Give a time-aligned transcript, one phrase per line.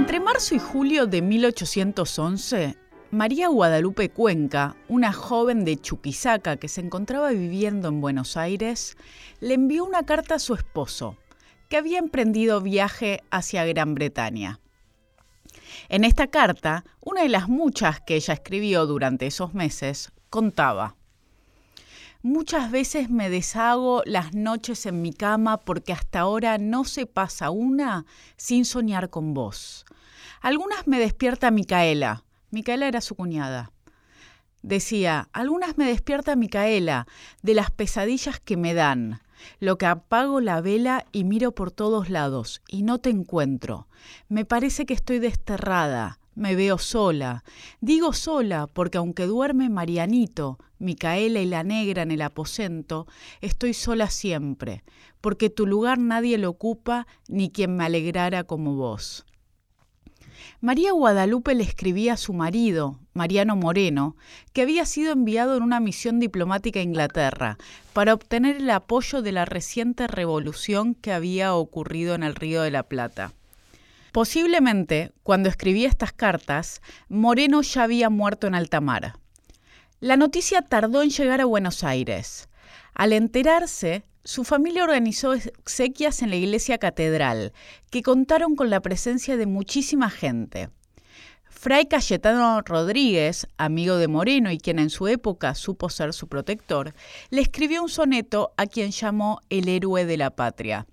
[0.00, 2.74] Entre marzo y julio de 1811,
[3.10, 8.96] María Guadalupe Cuenca, una joven de Chuquisaca que se encontraba viviendo en Buenos Aires,
[9.40, 11.18] le envió una carta a su esposo,
[11.68, 14.58] que había emprendido viaje hacia Gran Bretaña.
[15.90, 20.96] En esta carta, una de las muchas que ella escribió durante esos meses, contaba,
[22.22, 27.48] Muchas veces me deshago las noches en mi cama porque hasta ahora no se pasa
[27.48, 28.04] una
[28.36, 29.86] sin soñar con vos.
[30.40, 32.24] Algunas me despierta Micaela.
[32.50, 33.72] Micaela era su cuñada.
[34.62, 37.06] Decía, algunas me despierta Micaela
[37.42, 39.20] de las pesadillas que me dan.
[39.58, 43.86] Lo que apago la vela y miro por todos lados y no te encuentro.
[44.28, 47.44] Me parece que estoy desterrada me veo sola.
[47.80, 53.06] Digo sola porque aunque duerme Marianito, Micaela y la negra en el aposento,
[53.42, 54.82] estoy sola siempre,
[55.20, 59.26] porque tu lugar nadie lo ocupa ni quien me alegrara como vos.
[60.62, 64.16] María Guadalupe le escribía a su marido, Mariano Moreno,
[64.52, 67.56] que había sido enviado en una misión diplomática a Inglaterra
[67.94, 72.70] para obtener el apoyo de la reciente revolución que había ocurrido en el Río de
[72.70, 73.32] la Plata.
[74.12, 79.18] Posiblemente, cuando escribía estas cartas, Moreno ya había muerto en Altamara.
[79.98, 82.50] La noticia tardó en llegar a Buenos Aires.
[82.92, 87.52] Al enterarse, su familia organizó exequias en la iglesia catedral,
[87.90, 90.68] que contaron con la presencia de muchísima gente.
[91.48, 96.94] Fray Cayetano Rodríguez, amigo de Moreno y quien en su época supo ser su protector,
[97.30, 100.86] le escribió un soneto a quien llamó el héroe de la patria.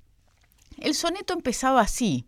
[0.78, 2.26] El soneto empezaba así.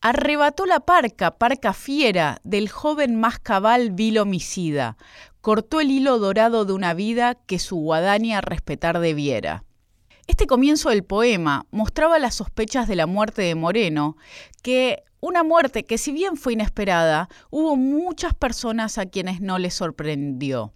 [0.00, 4.96] Arrebató la parca, parca fiera, del joven más cabal vil homicida,
[5.40, 9.64] cortó el hilo dorado de una vida que su guadaña respetar debiera.
[10.28, 14.18] Este comienzo del poema mostraba las sospechas de la muerte de Moreno,
[14.62, 19.70] que una muerte que si bien fue inesperada, hubo muchas personas a quienes no le
[19.70, 20.74] sorprendió.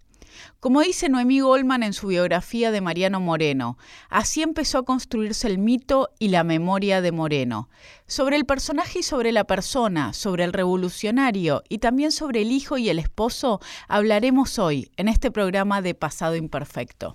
[0.59, 3.77] Como dice Noemí Goldman en su biografía de Mariano Moreno,
[4.09, 7.69] así empezó a construirse el mito y la memoria de Moreno.
[8.07, 12.79] Sobre el personaje y sobre la persona, sobre el revolucionario y también sobre el hijo
[12.79, 17.13] y el esposo hablaremos hoy en este programa de Pasado Imperfecto.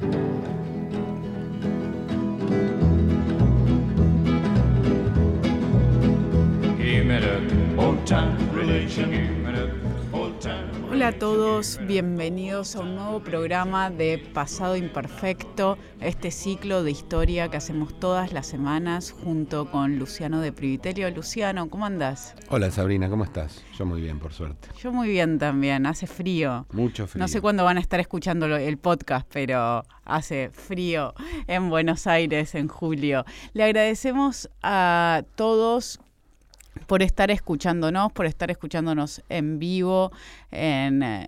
[10.90, 17.48] Hola a todos, bienvenidos a un nuevo programa de Pasado Imperfecto, este ciclo de historia
[17.48, 21.10] que hacemos todas las semanas junto con Luciano de Priviterio.
[21.10, 22.34] Luciano, ¿cómo andas?
[22.50, 23.64] Hola Sabrina, ¿cómo estás?
[23.78, 24.68] Yo muy bien, por suerte.
[24.78, 26.66] Yo muy bien también, hace frío.
[26.72, 27.22] Mucho frío.
[27.22, 31.14] No sé cuándo van a estar escuchando el podcast, pero hace frío
[31.46, 33.24] en Buenos Aires en julio.
[33.54, 36.00] Le agradecemos a todos
[36.88, 40.10] por estar escuchándonos, por estar escuchándonos en vivo
[40.50, 41.26] en, eh,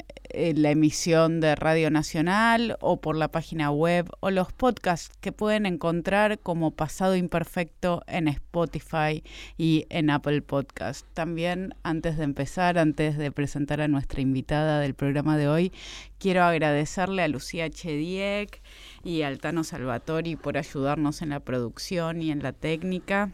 [0.56, 5.66] la emisión de Radio Nacional o por la página web o los podcasts que pueden
[5.66, 9.22] encontrar como Pasado Imperfecto en Spotify
[9.59, 11.04] y en Apple Podcast.
[11.12, 15.72] También antes de empezar, antes de presentar a nuestra invitada del programa de hoy,
[16.19, 18.62] quiero agradecerle a Lucía Chediek
[19.04, 23.31] y a Altano Salvatori por ayudarnos en la producción y en la técnica.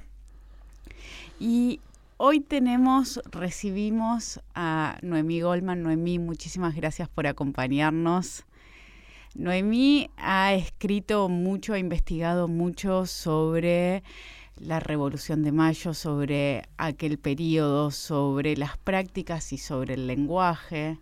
[1.38, 1.78] Y
[2.19, 5.82] Hoy tenemos, recibimos a Noemí Goldman.
[5.82, 8.47] Noemí, muchísimas gracias por acompañarnos.
[9.34, 14.03] Noemí ha escrito mucho, ha investigado mucho sobre
[14.56, 20.99] la Revolución de Mayo, sobre aquel periodo, sobre las prácticas y sobre el lenguaje.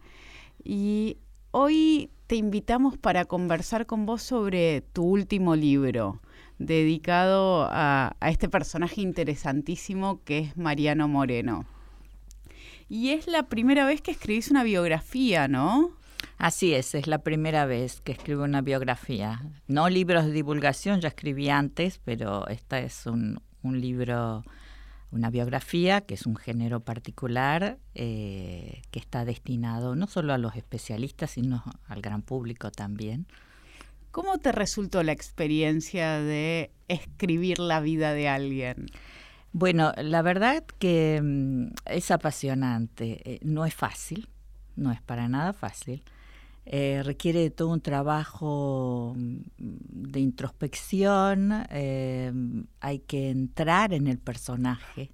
[0.64, 1.18] Y
[1.52, 6.20] hoy te invitamos para conversar con vos sobre tu último libro,
[6.58, 11.66] dedicado a, este personaje interesantísimo que es Mariano Moreno.
[12.88, 15.92] Y es la primera vez que escribís una biografía, ¿no?
[16.38, 19.42] Así es, es la primera vez que escribo una biografía.
[19.66, 24.44] No libros de divulgación, ya escribí antes, pero esta es un, libro,
[25.10, 30.56] una biografía, que es un género particular, eh, que está destinado no solo a los
[30.56, 33.26] especialistas, sino al gran público también.
[34.14, 38.86] ¿Cómo te resultó la experiencia de escribir la vida de alguien?
[39.50, 43.20] Bueno, la verdad que mm, es apasionante.
[43.28, 44.28] Eh, no es fácil,
[44.76, 46.04] no es para nada fácil.
[46.64, 52.32] Eh, requiere todo un trabajo mm, de introspección, eh,
[52.78, 55.10] hay que entrar en el personaje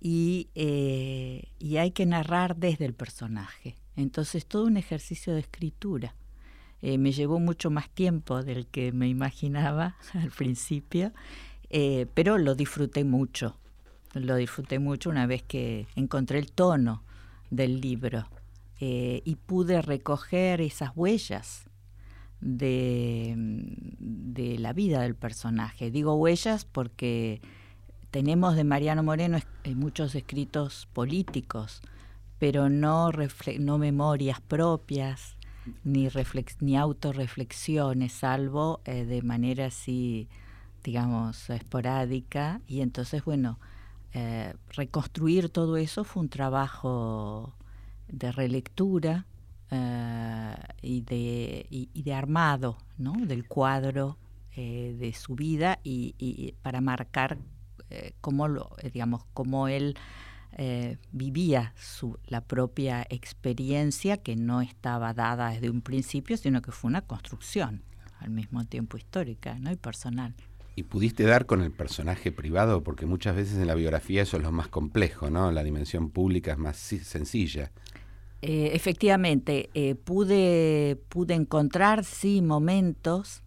[0.00, 0.48] y,
[1.58, 3.76] y hay que narrar desde el personaje.
[3.96, 6.14] Entonces, todo un ejercicio de escritura.
[6.82, 11.12] Eh, me llevó mucho más tiempo del que me imaginaba al principio,
[11.68, 13.56] eh, pero lo disfruté mucho.
[14.14, 17.02] lo disfruté mucho una vez que encontré el tono
[17.50, 18.26] del libro
[18.80, 21.66] eh, y pude recoger esas huellas
[22.40, 23.34] de,
[23.98, 25.90] de, la vida del personaje.
[25.90, 27.42] Digo huellas porque
[28.10, 29.38] tenemos de Mariano Moreno
[29.74, 31.82] muchos escritos políticos,
[32.38, 33.10] pero no,
[33.58, 35.36] no memorias propias
[35.84, 36.08] ni,
[36.60, 40.28] ni autorreflexiones, salvo eh, de manera así,
[40.84, 42.60] digamos, esporádica.
[42.66, 43.58] Y entonces, bueno,
[44.12, 47.54] eh, reconstruir todo eso fue un trabajo
[48.08, 49.26] de relectura
[49.70, 53.12] eh, y, de, y, de armado ¿no?
[53.12, 54.16] del cuadro
[54.56, 57.38] de su vida y, para marcar
[58.20, 59.96] cómo, lo, digamos, cómo él
[60.56, 66.72] eh, vivía su, la propia experiencia que no estaba dada desde un principio, sino que
[66.72, 67.82] fue una construcción
[68.18, 69.70] al mismo tiempo histórica ¿no?
[69.70, 70.34] y personal.
[70.76, 72.82] ¿Y pudiste dar con el personaje privado?
[72.82, 75.50] Porque muchas veces en la biografía eso es lo más complejo, ¿no?
[75.50, 77.70] La dimensión pública es más sencilla.
[78.42, 83.42] Eh, efectivamente, eh, pude, pude encontrar, sí, momentos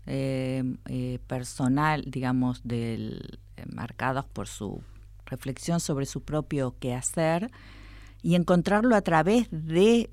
[1.28, 4.82] personal, digamos, del, marcados por su
[5.26, 7.52] reflexión sobre su propio quehacer
[8.22, 10.10] y encontrarlo a través de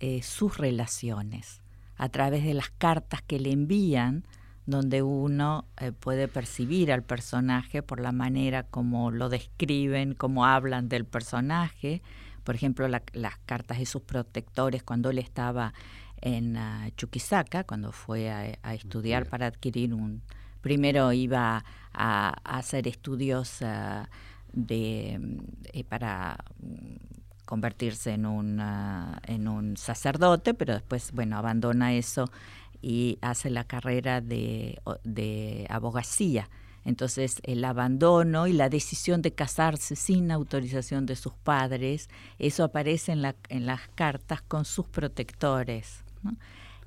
[0.00, 1.60] eh, sus relaciones,
[1.96, 4.24] a través de las cartas que le envían,
[4.66, 10.88] donde uno eh, puede percibir al personaje por la manera como lo describen, como hablan
[10.88, 12.02] del personaje.
[12.44, 15.72] Por ejemplo, las cartas de sus protectores cuando él estaba
[16.20, 20.22] en uh, Chuquisaca, cuando fue a, estudiar para adquirir un...
[20.60, 24.04] Primero iba a, hacer estudios uh,
[24.52, 25.20] de,
[25.72, 26.96] eh, para mm,
[27.44, 32.30] convertirse en, en un sacerdote, pero después, bueno, abandona eso
[32.82, 36.48] y hace la carrera de, de abogacía.
[36.84, 42.08] Entonces el abandono y la decisión de casarse sin autorización de sus padres,
[42.38, 46.02] eso aparece en, en las cartas con sus protectores.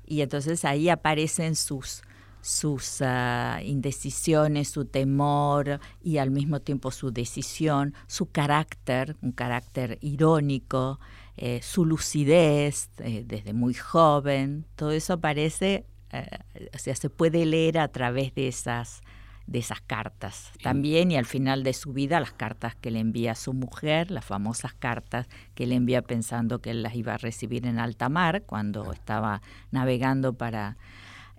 [0.06, 2.02] Y entonces ahí aparecen sus,
[2.42, 9.98] sus ah, indecisiones, su temor y al mismo tiempo su decisión, su carácter, un carácter
[10.02, 11.00] irónico,
[11.36, 16.26] eh, su lucidez eh, desde muy joven, todo eso aparece, eh,
[16.74, 19.00] o sea, se puede leer a través de esas
[19.46, 20.52] de esas cartas.
[20.62, 24.10] También y al final de su vida las cartas que le envía a su mujer,
[24.10, 28.08] las famosas cartas que le envía pensando que él las iba a recibir en alta
[28.08, 30.76] mar cuando estaba navegando para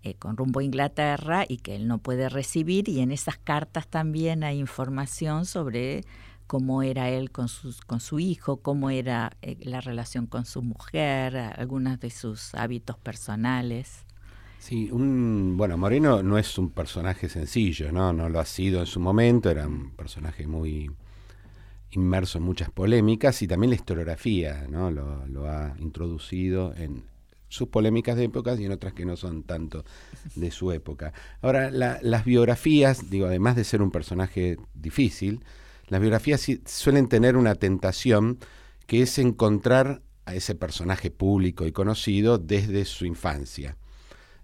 [0.04, 3.88] eh, con rumbo a Inglaterra y que él no puede recibir y en esas cartas
[3.88, 6.04] también hay información sobre
[6.46, 10.62] cómo era él con, sus, con su hijo, cómo era eh, la relación con su
[10.62, 14.06] mujer, algunos de sus hábitos personales.
[14.60, 18.12] Sí, un, bueno, Moreno no es un personaje sencillo, ¿no?
[18.12, 20.92] No lo ha sido en su momento, era un personaje muy
[21.92, 24.92] inmerso en muchas polémicas y también la historiografía, ¿no?
[24.92, 27.06] Lo, lo ha introducido en,
[27.54, 29.86] sus polémicas de épocas y en otras que no son tanto
[30.34, 31.14] de su época.
[31.42, 35.46] Ahora, las biografías, digo, además de ser un personaje difícil,
[35.88, 38.40] las biografías suelen tener una tentación
[38.88, 43.78] que es encontrar a ese personaje público y conocido desde su infancia.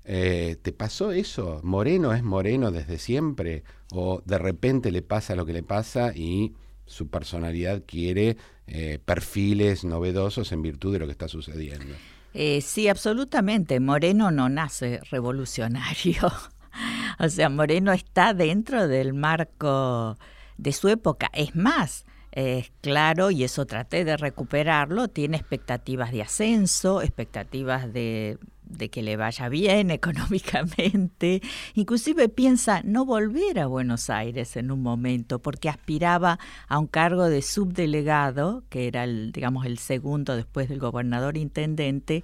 [0.05, 1.61] Eh, ¿Te pasó eso?
[1.63, 3.63] ¿Moreno es Moreno desde siempre?
[3.91, 6.53] ¿O de repente le pasa lo que le pasa y
[6.85, 8.37] su personalidad quiere
[8.67, 11.95] eh, perfiles novedosos en virtud de lo que está sucediendo?
[12.33, 13.79] Eh, sí, absolutamente.
[13.79, 16.31] Moreno no nace revolucionario.
[17.19, 20.17] o sea, Moreno está dentro del marco
[20.57, 21.29] de su época.
[21.33, 28.37] Es más, es claro, y eso traté de recuperarlo, tiene expectativas de ascenso, expectativas de
[28.69, 31.41] de que le vaya bien económicamente.
[31.73, 37.25] Inclusive piensa no volver a Buenos Aires en un momento porque aspiraba a un cargo
[37.29, 42.23] de subdelegado, que era el, digamos, el segundo después del gobernador intendente,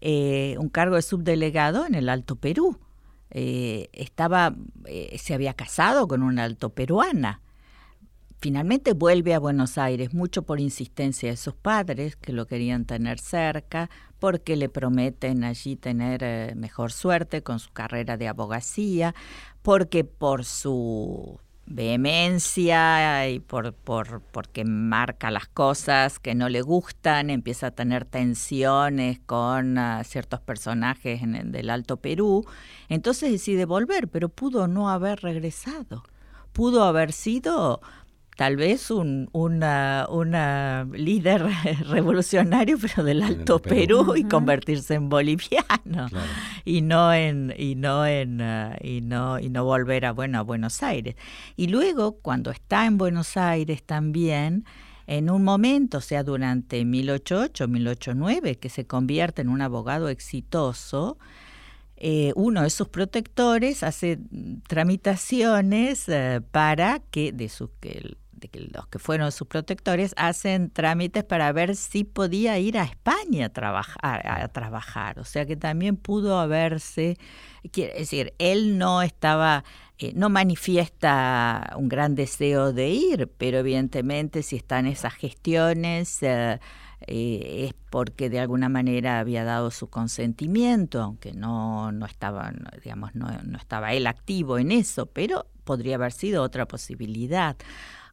[0.00, 2.78] eh, un cargo de subdelegado en el Alto Perú.
[3.30, 7.40] Eh, estaba, eh, se había casado con una alto peruana
[8.38, 13.18] Finalmente vuelve a Buenos Aires, mucho por insistencia de sus padres, que lo querían tener
[13.18, 19.14] cerca, porque le prometen allí tener eh, mejor suerte con su carrera de abogacía,
[19.62, 27.28] porque por su vehemencia y por, por, porque marca las cosas que no le gustan,
[27.28, 32.46] empieza a tener tensiones con ah, ciertos personajes en el, del Alto Perú,
[32.88, 36.04] entonces decide volver, pero pudo no haber regresado,
[36.52, 37.80] pudo haber sido
[38.36, 41.46] tal vez un una, una líder
[41.88, 46.06] revolucionario, pero del Alto Perú, y convertirse en boliviano.
[46.64, 50.42] Y no en y no en uh, y no y no volver a bueno a
[50.42, 51.14] Buenos Aires.
[51.56, 54.64] Y luego cuando está en Buenos Aires también
[55.06, 61.18] en un momento, o sea, durante 1808, 1809, que se convierte en un abogado exitoso,
[61.96, 64.18] eh, uno de sus protectores hace
[64.68, 70.70] tramitaciones eh, para que de sus que de que los que fueron sus protectores hacen
[70.70, 75.18] trámites para ver si podía ir a España a trabajar, a trabajar.
[75.18, 77.16] O sea que también pudo haberse,
[77.72, 79.64] quiere decir, él no estaba,
[79.98, 86.60] eh, no manifiesta un gran deseo de ir, pero evidentemente si están esas gestiones eh,
[87.06, 92.52] eh, es porque de alguna manera había dado su consentimiento, aunque no, no estaba,
[92.82, 97.56] digamos, no, no estaba él activo en eso, pero podría haber sido otra posibilidad.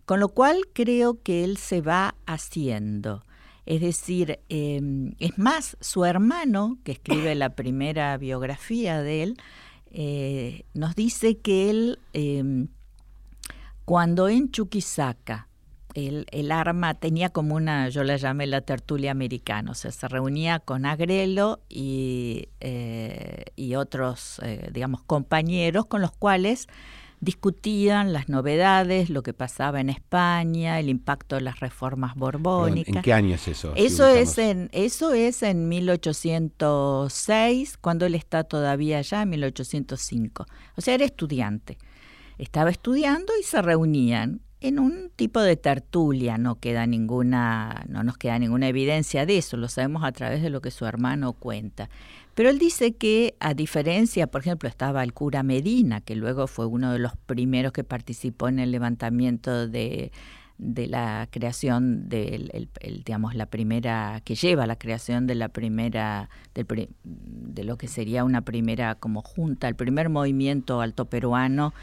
[0.06, 3.24] Con lo cual creo que él se va haciendo.
[3.66, 9.38] Es decir, em, es más, su hermano, que escribe la primera biografía de él,
[9.92, 12.68] eh, nos dice que él, em,
[13.86, 15.48] cuando en Chuquisaca,
[15.94, 20.60] el, arma tenía como una, yo la llamé la tertulia americana, o sea, se reunía
[20.60, 26.68] con Agrelo y, eh, y otros, eh, digamos, compañeros con los cuales
[27.24, 32.98] discutían las novedades, lo que pasaba en España, el impacto de las reformas borbónicas.
[32.98, 33.74] ¿En qué año es eso?
[33.76, 40.46] Eso es en eso es en 1806, cuando él está todavía allá en 1805.
[40.76, 41.78] O sea, era estudiante.
[42.38, 48.18] Estaba estudiando y se reunían en un tipo de tertulia, no queda ninguna no nos
[48.18, 51.90] queda ninguna evidencia de eso, lo sabemos a través de lo que su hermano cuenta.
[52.34, 56.66] Pero él dice que, a diferencia, por ejemplo, estaba el cura Medina, que luego fue
[56.66, 60.12] uno de los primeros que participó en el levantamiento de,
[60.58, 67.78] la creación de digamos la primera que lleva la creación de la primera de lo
[67.78, 71.74] que sería una primera como junta el primer movimiento alto peruano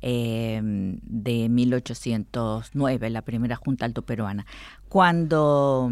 [0.00, 4.46] eh, de 1809 la primera junta alto peruana.
[4.88, 5.90] Cuando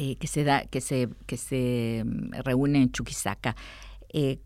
[0.00, 3.56] eh, que se da, que se, que se mm, reúne en Chuquisaca.
[4.10, 4.38] Eh,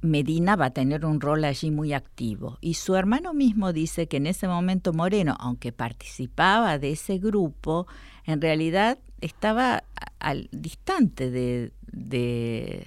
[0.00, 2.56] Medina va a tener un rol allí muy activo.
[2.62, 7.86] Y su hermano mismo dice que en ese momento Moreno, aunque participaba de ese grupo,
[8.24, 9.84] en realidad estaba
[10.18, 12.86] al, distante de, de,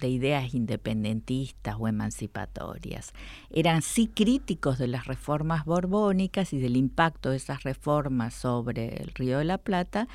[0.00, 3.12] de, ideas independentistas o emancipatorias.
[3.50, 9.12] Eran sí críticos de las reformas borbónicas y del impacto de esas reformas sobre el
[9.14, 10.08] Río de la Plata,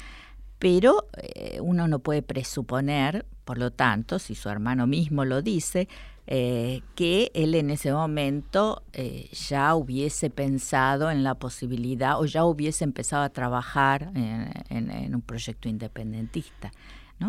[0.59, 5.87] pero eh, uno no puede presuponer, por lo tanto, si su hermano mismo lo dice,
[6.29, 12.43] eh, que él en ese momento eh, ya hubiese pensado en la posibilidad o ya
[12.43, 16.71] hubiese empezado a trabajar en, un proyecto independentista.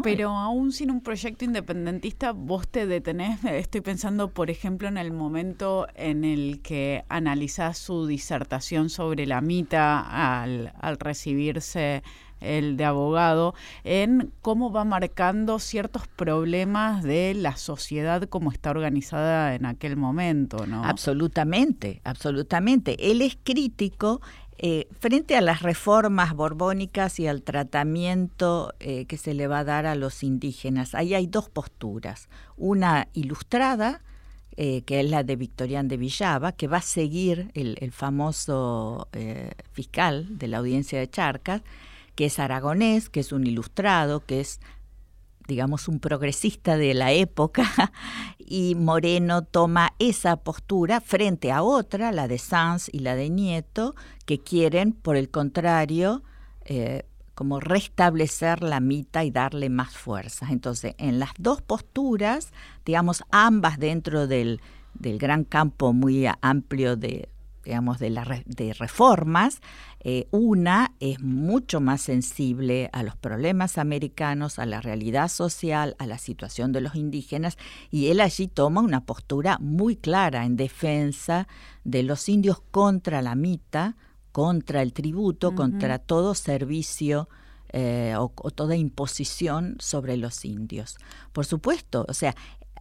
[0.02, 5.12] Pero aún sin un proyecto independentista, vos te detenés, estoy pensando, por ejemplo, en el
[5.12, 12.02] momento en el que analizás su disertación sobre la mita al, al recibirse
[12.40, 13.54] el de abogado,
[13.84, 20.66] en cómo va marcando ciertos problemas de la sociedad como está organizada en aquel momento,
[20.66, 20.84] ¿no?
[20.84, 23.10] Absolutamente, absolutamente.
[23.10, 24.20] Él es crítico
[24.60, 29.64] eh, frente a las reformas borbónicas y al tratamiento eh, que se le va a
[29.64, 30.96] dar a los indígenas.
[30.96, 32.28] Ahí hay dos posturas.
[32.56, 34.02] Una ilustrada,
[34.56, 39.08] eh, que es la de Victorián de Villaba, que va a seguir el, el famoso
[39.70, 41.62] fiscal de la audiencia de Charcas,
[42.16, 44.58] que es aragonés, que es un ilustrado, que es
[45.48, 47.64] digamos, un progresista de la época,
[48.38, 53.96] y Moreno toma esa postura frente a otra, la de Sanz y la de Nieto,
[54.26, 56.22] que quieren, por el contrario,
[56.66, 60.48] eh, como restablecer la mitad y darle más fuerza.
[60.50, 62.52] Entonces, en las dos posturas,
[62.84, 64.60] digamos, ambas dentro del,
[64.94, 67.28] del gran campo muy amplio de,
[67.68, 69.60] digamos, de, la, de reformas,
[70.00, 76.06] eh, una es mucho más sensible a los problemas americanos, a la realidad social, a
[76.06, 77.58] la situación de los indígenas,
[77.90, 81.46] y él allí toma una postura muy clara en defensa
[81.84, 83.96] de los indios contra la mita,
[84.32, 87.28] contra el tributo, contra todo servicio
[87.70, 90.96] eh, o, toda imposición sobre los indios.
[91.34, 92.34] Por supuesto, o sea,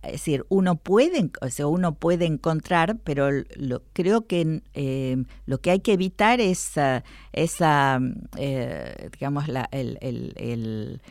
[0.04, 5.60] es decir, uno puede, o sea, uno puede encontrar, pero lo, creo que eh, lo
[5.60, 6.72] que hay que evitar es
[7.34, 8.00] esa,
[8.38, 11.01] eh, digamos, la, el, el,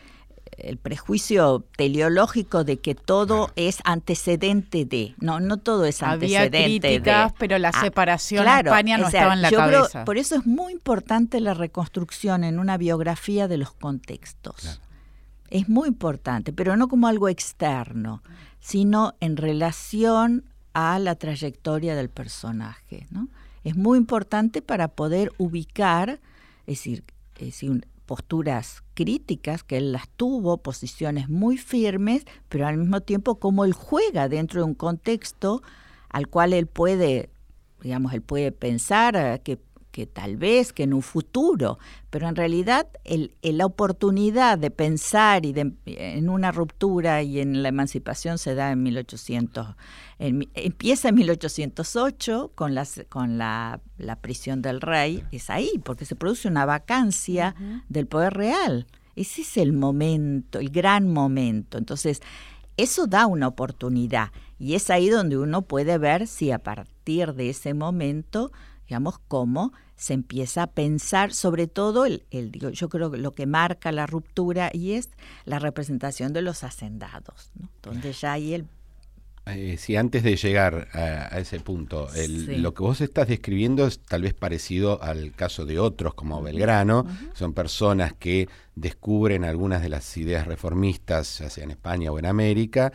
[0.59, 5.15] el prejuicio teleológico de que todo es antecedente de.
[5.21, 7.39] No, no todo es antecedente Había críticas, de.
[7.39, 9.81] pero la Ah, separación claro, en España no o sea, estaba en la yo creo-
[9.83, 10.05] cabeza.
[10.07, 14.57] por eso es muy importante la reconstrucción en una biografía de los contextos.
[14.63, 14.81] Claro.
[15.51, 18.23] Es muy importante, pero no como algo externo,
[18.61, 23.07] sino en relación a la trayectoria del personaje.
[23.11, 23.29] ¿no?
[23.65, 26.21] Es muy importante para poder ubicar,
[26.67, 27.05] es decir,
[27.37, 33.01] es decir, un- posturas críticas, que él las tuvo, posiciones muy firmes, pero al mismo
[33.01, 35.61] tiempo cómo él juega dentro de un contexto
[36.09, 37.31] al cual él puede,
[37.83, 39.59] digamos, él puede pensar eh, que,
[39.97, 41.79] que tal vez, que en un futuro,
[42.11, 47.41] pero en realidad el, el- la oportunidad de pensar y de, en una ruptura y
[47.41, 49.69] en la emancipación se da en 1800,
[50.19, 56.05] en empieza en 1808 con, las, con la, la prisión del rey, es ahí, porque
[56.05, 57.55] se produce una vacancia
[57.89, 58.87] del poder real.
[59.15, 61.79] Ese es el momento, el gran momento.
[61.79, 62.21] Entonces,
[62.77, 67.49] eso da una oportunidad y es ahí donde uno puede ver si a partir de
[67.49, 68.53] ese momento,
[68.89, 73.33] digamos, cómo se empieza a pensar, sobre todo, el, el- digo, yo creo que lo
[73.33, 75.11] que marca la ruptura y es
[75.45, 77.69] la representación de los hacendados, ¿no?
[77.83, 78.67] donde ya hay el...
[79.49, 82.57] Eh, si antes de llegar a, a ese punto, el- Sí.
[82.57, 87.07] lo que vos estás describiendo es tal vez parecido al caso de otros como Belgrano,
[87.33, 92.27] son personas que descubren algunas de las ideas reformistas, ya sea en España o en
[92.27, 92.93] América,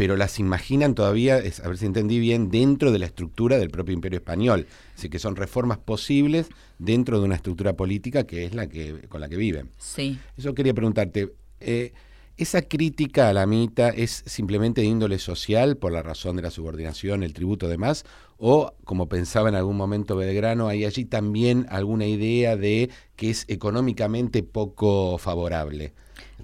[0.00, 3.68] pero las imaginan todavía, es- a ver si entendí bien, dentro de la estructura del
[3.68, 4.66] propio imperio español.
[4.96, 9.20] Así que son reformas posibles dentro de una estructura política que es la que con
[9.20, 9.68] la que viven.
[9.76, 10.18] Sí.
[10.38, 11.34] Eso quería preguntarte.
[11.60, 11.92] eh,
[12.38, 16.50] ¿Esa crítica a la mitad es simplemente de índole social por la razón de la
[16.50, 18.04] subordinación, el tributo demás?
[18.38, 23.44] ¿O, como pensaba en algún momento Belgrano, hay allí también alguna idea de que es
[23.48, 25.92] económicamente poco favorable?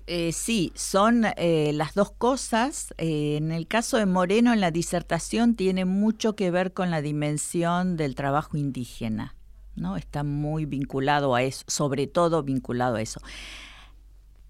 [0.07, 2.95] Eh, sí, son eh, las dos cosas.
[2.97, 7.03] Eh, en el caso de Moreno, en la disertación tiene mucho que ver con la
[7.03, 9.35] dimensión del trabajo indígena,
[9.75, 9.97] ¿no?
[9.97, 13.21] Está muy vinculado a eso, sobre todo vinculado a eso.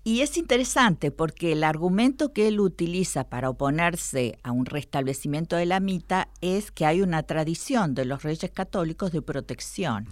[0.05, 5.67] Y es interesante porque el argumento que él utiliza para oponerse a un restablecimiento de
[5.67, 10.05] la mitad es que hay una tradición de los reyes católicos de protección.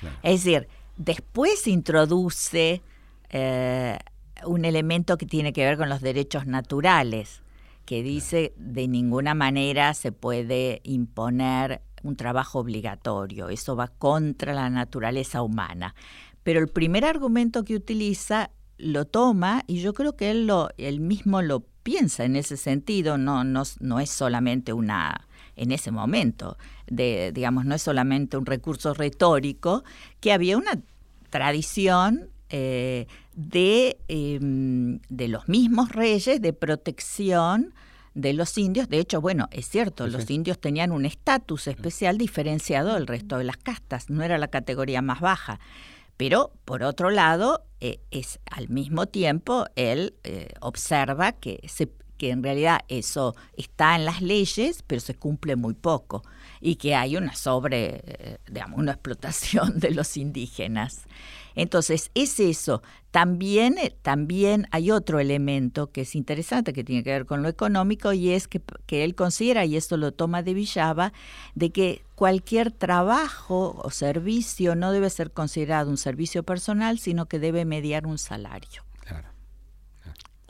[0.00, 0.16] claro.
[0.22, 2.80] Es decir, después introduce
[3.28, 3.98] eh,
[4.44, 7.42] un elemento que tiene que ver con los derechos naturales,
[7.84, 14.68] que dice de ninguna manera se puede imponer un trabajo obligatorio, eso va contra la
[14.70, 15.94] naturaleza humana.
[16.42, 21.00] Pero el primer argumento que utiliza lo toma y yo creo que él, lo, él
[21.00, 26.56] mismo lo piensa en ese sentido, no, no, no es solamente una, en ese momento,
[26.86, 29.84] de, digamos, no es solamente un recurso retórico,
[30.20, 30.80] que había una
[31.30, 37.74] tradición eh, de, eh, de los mismos reyes de protección
[38.14, 38.88] de los indios.
[38.88, 40.34] De hecho, bueno, es cierto, Sí, los sí.
[40.34, 45.02] indios tenían un estatus especial diferenciado del resto de las castas, no era la categoría
[45.02, 45.60] más baja.
[46.16, 52.30] Pero, por otro lado, eh, es al mismo tiempo él eh, observa que, se, que
[52.30, 56.22] en realidad eso está en las leyes, pero se cumple muy poco
[56.62, 61.02] y que hay una sobre, eh, digamos, una explotación de los indígenas.
[61.56, 62.82] Entonces, es eso.
[63.10, 67.48] También, eh, también hay otro elemento que es interesante, que tiene que ver con lo
[67.48, 71.12] económico, y es que, que él considera, y esto lo toma de Villava,
[71.54, 77.38] de que cualquier trabajo o servicio no debe ser considerado un servicio personal, sino que
[77.38, 78.84] debe mediar un salario.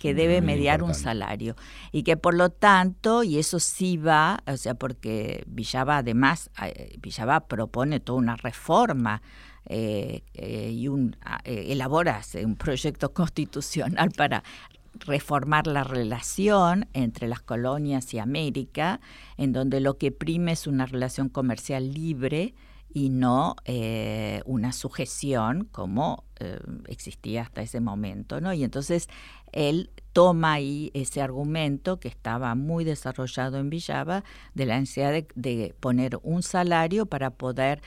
[0.07, 1.57] Que debe Muy mediar un salario.
[1.91, 6.97] Y que por lo tanto, y eso sí va, o sea, porque Villava además, eh,
[7.01, 9.21] Villava propone toda una reforma
[9.65, 14.45] eh, eh, y un, ah, eh, elabora un proyecto constitucional para
[15.01, 19.01] reformar la relación entre las colonias y América,
[19.37, 22.55] en donde lo que prime es una relación comercial libre
[22.97, 28.53] y no eh, una sujeción como eh, existía hasta ese momento, ¿no?
[28.53, 29.09] Y entonces
[29.53, 35.75] él toma ahí ese argumento que estaba muy desarrollado en Villava de la necesidad de,
[35.81, 37.81] poner un salario para poder,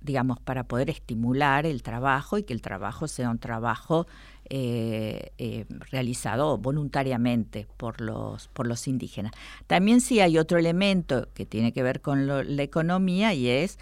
[0.00, 4.06] digamos, para poder estimular el trabajo y que el trabajo sea un trabajo
[4.50, 9.32] eh, eh, realizado voluntariamente por los, por los indígenas.
[9.66, 13.78] También sí hay otro elemento que tiene que ver con lo- la economía y es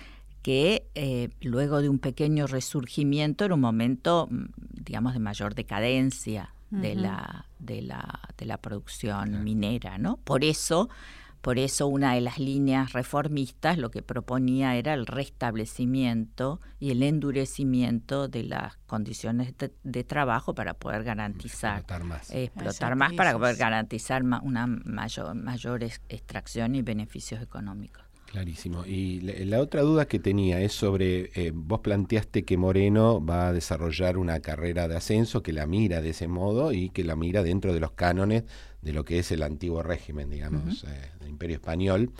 [0.47, 4.45] que eh, luego de un pequeño resurgimiento era un momento, mm,
[4.85, 10.19] digamos, de mayor decadencia de, la, de, la, de la producción minera, ¿no?
[10.19, 10.89] Por eso,
[11.41, 17.03] Por eso una de las líneas reformistas lo que proponía era el restablecimiento y el
[17.03, 23.57] endurecimiento de las condiciones de, trabajo para poder garantizar explotar más, explotar más para poder
[23.57, 28.06] garantizar una mayor, mayor extracción y beneficios económicos.
[28.27, 28.85] Clarísimo.
[28.85, 33.53] Y la, otra duda que tenía es sobre, eh, vos planteaste que Moreno va a
[33.53, 37.43] desarrollar una carrera de ascenso que la mira de ese modo y que la mira
[37.43, 38.45] dentro de los cánones
[38.83, 42.13] de lo que es el antiguo régimen, digamos, eh, del Imperio Español.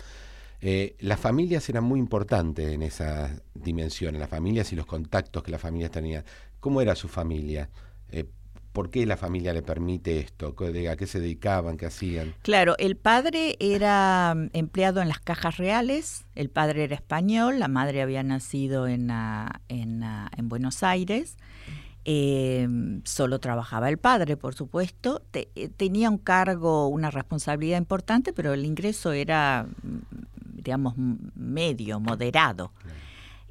[0.59, 5.51] Eh, las familias eran muy importantes en esa dimensión, las familias y los contactos que
[5.51, 6.23] las familias tenían.
[6.59, 7.69] ¿Cómo era su familia?
[8.77, 10.53] ¿Por qué la familia le permite esto?
[10.55, 11.77] ¿A qué se dedicaban?
[11.77, 12.35] ¿Qué hacían?
[12.43, 17.69] Claro, el padre era mm, empleado en las cajas reales, el padre era español, la
[17.69, 19.61] madre había nacido en, ah,
[20.03, 21.37] ah, en, Buenos Aires.
[22.05, 22.67] Eh,
[23.03, 25.23] solo trabajaba el padre, por supuesto.
[25.33, 29.97] Eh, tenía un cargo, una responsabilidad importante, pero el ingreso era, mm,
[30.53, 30.93] digamos,
[31.33, 32.73] medio, moderado.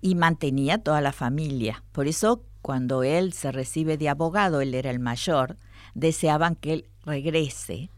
[0.00, 1.82] Y mantenía toda la familia.
[1.90, 5.56] Por eso cuando él se recibe de abogado, él era el mayor,
[5.94, 7.90] deseaban que él regrese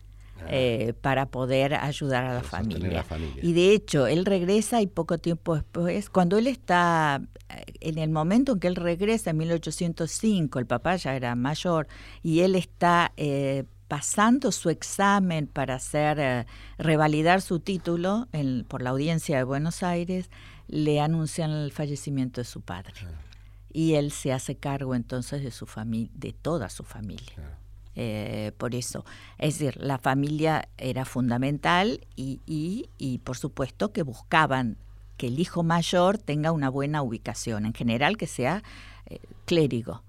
[0.43, 0.49] ah.
[0.51, 3.03] eh, para poder ayudar a la familia.
[3.41, 8.11] Y de hecho, él regresa y poco tiempo después, cuando él está, eh, en el
[8.11, 11.89] momento en que él regresa, en 1805, el papá ya era mayor,
[12.23, 18.29] y él está eh, pasando su examen para hacer, revalidar su título
[18.69, 20.29] por la audiencia de Buenos Aires,
[20.67, 22.93] le anuncian el fallecimiento de su padre.
[23.03, 23.28] Ah
[23.73, 27.59] y él se hace cargo entonces de su familia, de toda su familia.
[28.01, 29.05] Eh, por eso,
[29.39, 34.77] es decir, la familia era fundamental y, y, por supuesto que buscaban
[35.17, 38.63] que el hijo mayor tenga una buena ubicación, en general que sea
[39.07, 40.05] eh, clérigo,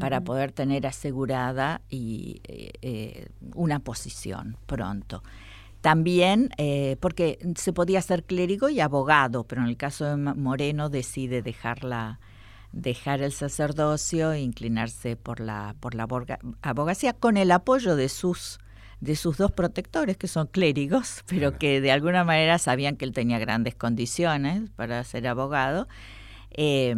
[0.00, 5.22] para poder tener asegurada y, eh, una posición pronto.
[5.82, 6.48] También,
[6.98, 12.18] porque se podía ser clérigo y abogado, pero en el caso de Moreno decide dejarla
[12.74, 16.08] dejar el sacerdocio e inclinarse por la, por la
[16.62, 18.58] abogacía con el apoyo de sus
[19.00, 23.12] de sus dos protectores, que son clérigos, pero que de alguna manera sabían que él
[23.12, 25.88] tenía grandes condiciones para ser abogado,
[26.52, 26.94] eh,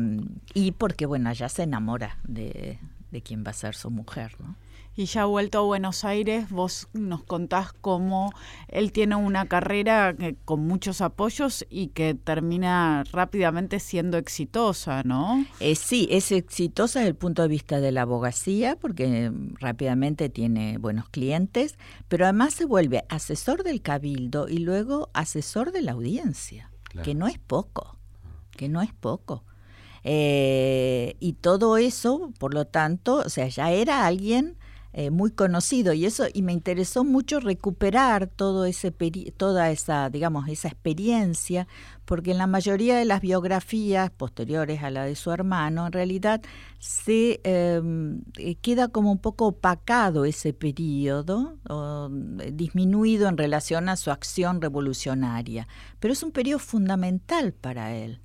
[0.55, 2.79] y porque, bueno, allá se enamora de,
[3.11, 4.55] de quien va a ser su mujer, ¿no?
[4.97, 8.33] Y ya vuelto a Buenos Aires, vos nos contás cómo
[8.69, 15.45] él tiene una carrera con muchos apoyos y que termina rápidamente siendo exitosa, ¿no?
[15.61, 19.31] Eh, sí, es exitosa desde el punto de vista de la abogacía, porque
[19.61, 21.77] rápidamente tiene buenos clientes,
[22.09, 26.71] pero además se vuelve asesor del cabildo y luego asesor de la audiencia,
[27.05, 27.99] que no es poco,
[28.53, 29.45] que no es poco.
[30.05, 34.57] Eh, y todo eso, por lo tanto, o sea, ya era alguien
[34.99, 38.91] eh, muy conocido y eso y me interesó mucho recuperar todo ese
[39.37, 41.69] toda esa digamos esa experiencia
[42.07, 46.41] porque en la mayoría de las biografías posteriores a la de su hermano en realidad
[46.79, 52.09] se em, eh, queda como un poco opacado ese periodo o,
[52.41, 55.69] eh, disminuido en relación a su acción revolucionaria.
[56.01, 58.21] Pero es un periodo fundamental para él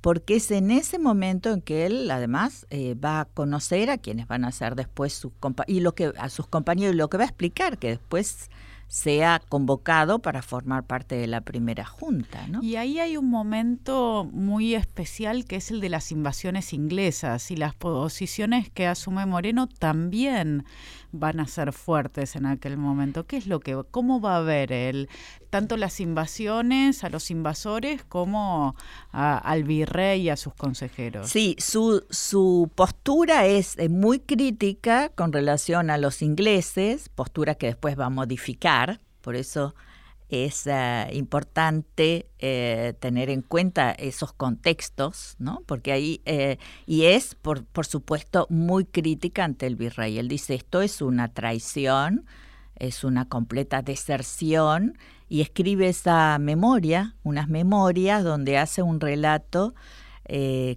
[0.00, 4.28] porque es en ese momento en que él además eh, va a conocer a quienes
[4.28, 5.32] van a ser después sus
[5.66, 8.48] y lo que a sus compañeros y lo que va a explicar que después
[8.88, 12.46] sea convocado para formar parte de la primera junta.
[12.48, 12.62] ¿no?
[12.62, 17.56] Y ahí hay un momento muy especial que es el de las invasiones inglesas y
[17.56, 20.64] las posiciones que asume Moreno también
[21.12, 23.26] van a ser fuertes en aquel momento.
[23.26, 25.08] ¿Qué es lo que, cómo va a ver él
[25.50, 28.76] tanto las invasiones a los invasores como
[29.12, 31.30] al virrey y a sus consejeros?
[31.30, 37.66] Sí, su, su postura es eh, muy crítica con relación a los ingleses, postura que
[37.66, 39.74] después va a modificar, por eso
[40.28, 45.62] es eh, importante eh, tener en cuenta esos contextos, ¿no?
[45.66, 50.18] Porque ahí, eh, y es, por, por supuesto, muy crítica ante el virrey.
[50.18, 52.26] Él dice, esto es una traición,
[52.76, 54.98] es una completa deserción,
[55.30, 59.74] y escribe esa memoria, unas memorias donde hace un relato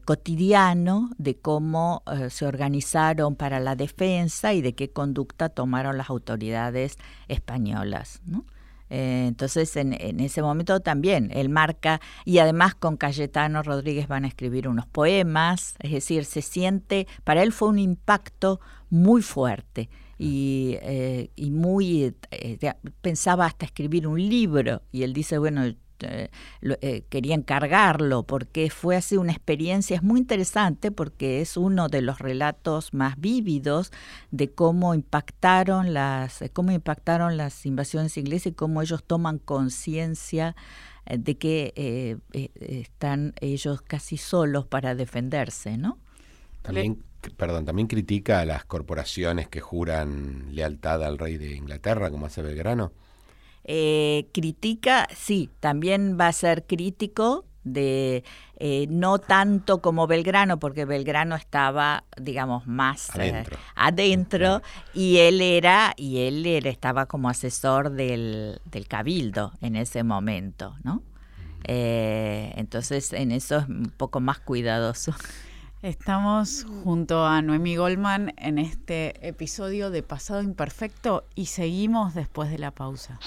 [0.06, 6.98] cotidiano de cómo se organizaron para la defensa y de qué conducta tomaron las autoridades
[7.28, 8.22] españolas.
[8.26, 8.46] ¿no?
[8.92, 14.28] Eh, entonces, en, ese momento también él marca, y además con Cayetano Rodríguez van a
[14.28, 20.76] escribir unos poemas, es decir, se siente, para él fue un impacto muy fuerte y,
[20.82, 25.74] eh, y muy, eh, pensaba hasta escribir un libro, y él dice, bueno,
[27.10, 32.20] quería encargarlo porque fue así una experiencia, es muy interesante porque es uno de los
[32.20, 33.92] relatos más vívidos
[34.32, 40.56] de cómo impactaron las, cómo impactaron las invasiones inglesas y cómo ellos toman conciencia
[41.06, 42.18] de que
[42.60, 45.98] están ellos casi solos para defenderse, ¿no?
[46.62, 47.04] También,
[47.38, 52.42] perdón, también critica a las corporaciones que juran lealtad al rey de Inglaterra, como hace
[52.42, 52.94] Belgrano.
[53.64, 58.24] Eh, critica, sí, también va a ser crítico de
[58.58, 63.44] eh, no tanto como Belgrano, porque Belgrano estaba, digamos, más eh,
[63.76, 64.64] adentro,
[64.96, 70.76] y él era, y él era, estaba como asesor del, del cabildo en ese momento,
[70.84, 71.04] ¿no?
[71.64, 75.14] entonces en eso es un poco más cuidadoso.
[75.82, 82.60] Estamos junto a Noemi Goldman en este episodio de Pasado Imperfecto y seguimos después de
[82.60, 83.20] la pausa.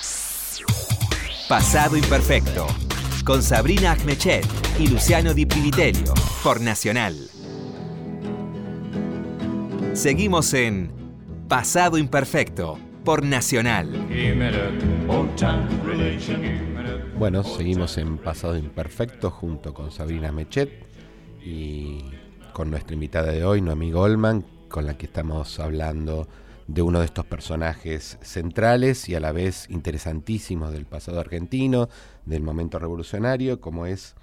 [1.49, 2.69] Pasado Imperfecto
[3.25, 4.47] con Sabrina Agnechet
[4.79, 6.15] y Luciano Di Privitelio
[6.45, 7.17] por Nacional.
[9.95, 10.93] Seguimos en
[11.49, 13.91] Pasado Imperfecto por Nacional.
[17.19, 20.71] Bueno, seguimos en Pasado Imperfecto junto con Sabrina Mechet
[21.45, 22.05] y
[22.55, 26.29] con nuestra invitada de hoy, Noemí Goldman, con la que estamos hablando
[26.69, 31.89] de uno de estos personajes centrales y a la vez interesantísimos del pasado argentino,
[32.25, 34.15] del momento revolucionario, como es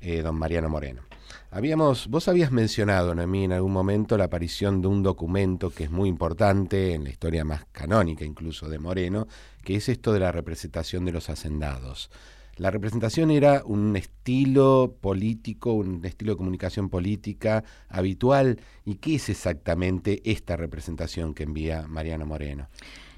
[0.00, 1.02] eh, don Mariano Moreno.
[1.50, 5.90] Habíamos, vos habías mencionado, Noemí, en algún momento la aparición de un documento que es
[5.90, 9.26] muy importante en la historia más canónica incluso de Moreno,
[9.64, 12.10] que es esto de la representación de los hacendados.
[12.56, 18.58] La representación era un estilo político, un estilo de comunicación política habitual.
[18.84, 22.68] ¿Y qué es exactamente esta representación que envía Mariano Moreno?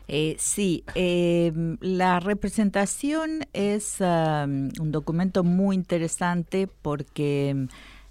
[0.09, 7.69] Eh, sí, em, la representación es un documento muy interesante porque em,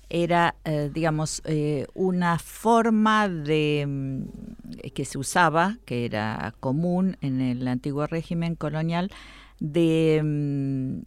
[0.09, 7.41] era, eh, digamos, eh, una forma de mm, que se usaba, que era común en
[7.41, 9.11] el antiguo régimen colonial,
[9.59, 11.03] de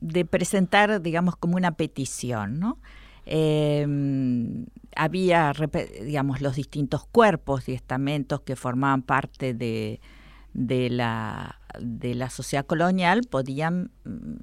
[0.00, 2.78] de presentar, digamos, como una petición, ¿no?
[3.26, 5.52] Em, había,
[6.02, 10.00] digamos, los distintos cuerpos y estamentos que formaban parte de,
[10.52, 14.36] de, la, de la sociedad colonial, podían mm,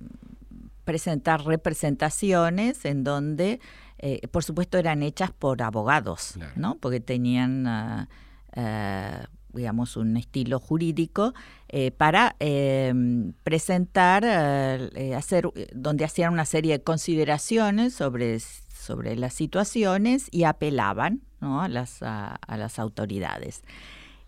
[0.85, 3.59] presentar representaciones en donde,
[3.97, 6.75] eh, por supuesto, eran hechas por abogados, ¿no?
[6.75, 7.67] Porque tenían...
[7.67, 8.09] Ah,
[8.55, 11.33] ah, digamos, un estilo jurídico
[11.67, 19.33] eh, para em, presentar, eh, hacer, donde hacían una serie de consideraciones sobre, sobre las
[19.33, 23.63] situaciones y apelaban a, las, a, las autoridades.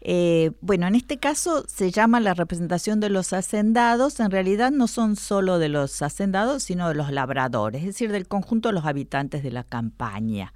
[0.02, 4.20] Eh, bueno, en este caso se llama la representación de los hacendados.
[4.20, 8.28] En realidad no son solo de los hacendados, sino de los labradores, es decir, del
[8.28, 10.54] conjunto de los habitantes de la campaña.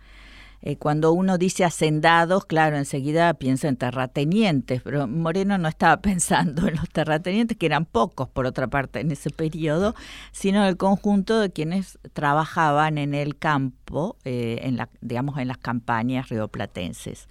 [0.66, 6.68] Eh, cuando uno dice hacendados, claro, enseguida piensa en terratenientes, pero Moreno no estaba pensando
[6.70, 9.94] en los terratenientes, que eran pocos por otra parte en ese periodo,
[10.32, 16.30] sino en el conjunto de quienes trabajaban en el campo, eh, digamos en las campañas
[16.30, 17.28] rioplatenses.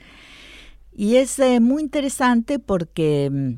[0.94, 3.52] Y es eh, muy interesante porque mm,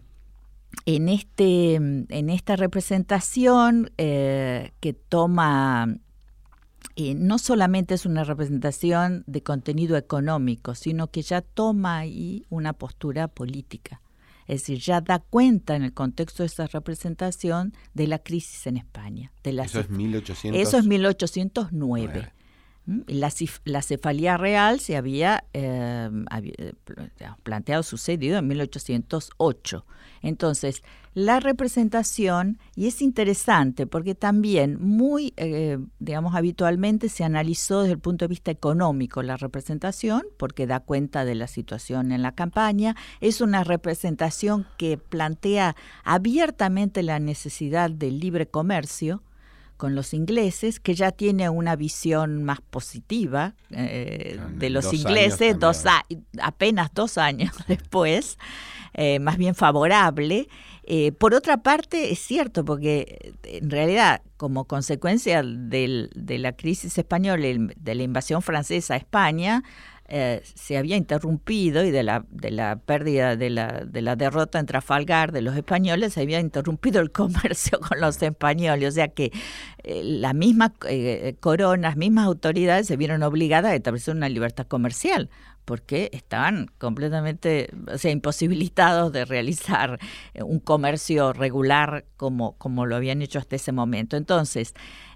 [0.87, 5.99] en, este, mm, en esta representación que toma
[6.96, 13.28] no solamente es una representación de contenido económico, sino que ya toma ahí una postura
[13.28, 14.00] política.
[14.46, 18.76] Es decir, ya da cuenta en el contexto de esa representación de la crisis en
[18.76, 19.33] España.
[19.42, 20.61] De eso, es 1800...
[20.61, 22.33] eso es 1809.
[22.87, 23.33] La,
[23.64, 26.11] la, cefalía real se había, eh,
[26.59, 26.73] eh,
[27.42, 29.87] planteado, sucedido en 1808.
[30.20, 30.83] Entonces,
[31.14, 38.01] la representación, y es interesante porque también muy, eh, digamos, habitualmente se analizó desde el
[38.01, 42.97] punto de vista económico la representación, porque da cuenta de la situación en la campaña,
[43.20, 49.23] es una representación que plantea abiertamente la necesidad del libre comercio,
[49.77, 55.85] con los ingleses, que ya tiene una visión más positiva eh, de los ingleses, dos
[56.41, 58.39] apenas dos años después,
[58.95, 60.49] eh, más bien favorable.
[60.87, 67.47] Eh, por otra parte, es cierto, porque en realidad, como consecuencia de la crisis española,
[67.77, 69.63] de la invasión francesa a España,
[70.16, 74.61] eh, se había interrumpido y de la, de la pérdida de la, de la derrota
[74.61, 78.90] en Trafalgar de los españoles se había interrumpido el comercio con los españoles.
[78.90, 79.33] O sea que
[79.83, 84.68] eh, la misma eh, corona, las mismas autoridades se vieron obligadas a establecer una libertad
[84.68, 85.31] comercial
[85.64, 89.98] porque estaban completamente, o sea, imposibilitados de realizar
[90.35, 94.16] un comercio regular como, como lo habían hecho hasta ese momento.
[94.16, 94.74] Entonces,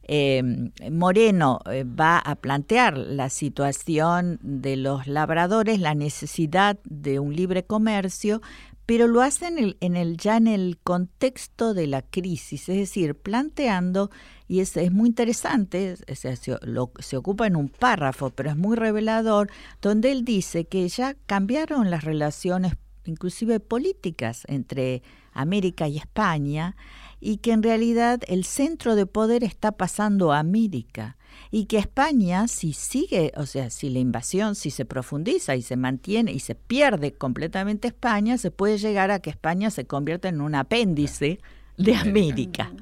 [0.09, 0.42] eh,
[0.90, 7.64] Moreno eh, va a plantear la situación de los labradores, la necesidad de un libre
[7.64, 8.40] comercio,
[8.87, 12.79] pero lo hace en el, en el, ya en el contexto de la crisis, es
[12.79, 14.11] decir, planteando,
[14.47, 18.77] y es, es muy interesante, se, lo, se ocupa en un párrafo, pero es muy
[18.77, 19.51] revelador,
[19.83, 22.73] donde él dice que ya cambiaron las relaciones,
[23.05, 25.03] inclusive políticas, entre
[25.35, 26.75] América y España,
[27.20, 31.16] y que en realidad el centro de poder está pasando a América
[31.50, 35.76] y que España, si sigue, o sea, si la invasión, si se profundiza y se
[35.76, 40.40] mantiene y se pierde completamente España, se puede llegar a que España se convierta en
[40.40, 41.40] un apéndice
[41.76, 42.72] de América.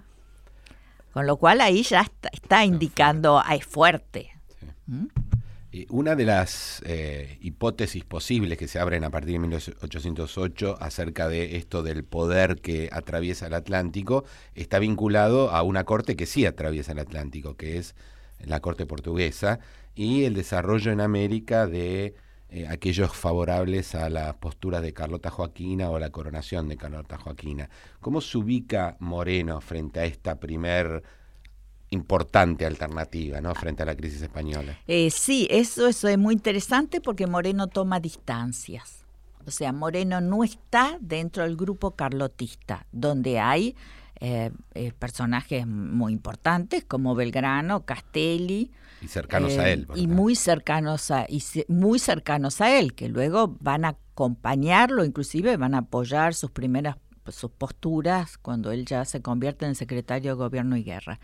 [1.12, 4.30] Con lo cual ahí ya está, indicando, es fuerte.
[4.86, 5.06] ¿Mm?
[5.90, 11.56] Una de las eh, hipótesis posibles que se abren a partir de 1808 acerca de
[11.56, 16.92] esto del poder que atraviesa el Atlántico está vinculado a una corte que sí atraviesa
[16.92, 17.94] el Atlántico, que es
[18.44, 19.58] la corte portuguesa,
[19.94, 22.14] y el desarrollo en América de
[22.48, 27.68] eh, aquellos favorables a las posturas de Carlota Joaquina o la coronación de Carlota Joaquina.
[28.00, 31.02] ¿Cómo se ubica Moreno frente a esta primer
[31.90, 33.54] importante alternativa ¿no?
[33.54, 34.78] frente a la crisis española.
[34.86, 39.04] Eh, sí, eso, eso es muy interesante porque Moreno toma distancias.
[39.46, 43.76] O sea, Moreno no está dentro del grupo carlotista, donde hay
[44.18, 48.72] eh, eh, personajes muy importantes como Belgrano, Castelli.
[49.00, 49.86] Y cercanos a él.
[49.94, 55.56] Y muy cercanos a, y muy cercanos a él, que luego van a acompañarlo, inclusive
[55.56, 56.96] van a apoyar sus primeras
[57.32, 61.18] sus posturas cuando él ya se convierte en secretario de Gobierno y Guerra.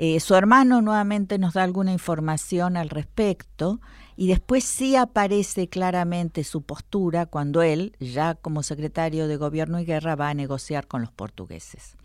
[0.00, 3.80] Eh, su hermano nuevamente nos da alguna información al respecto
[4.14, 9.84] y después sí aparece claramente su postura cuando él, ya como secretario de Gobierno y
[9.84, 11.96] Guerra, va a negociar con los portugueses.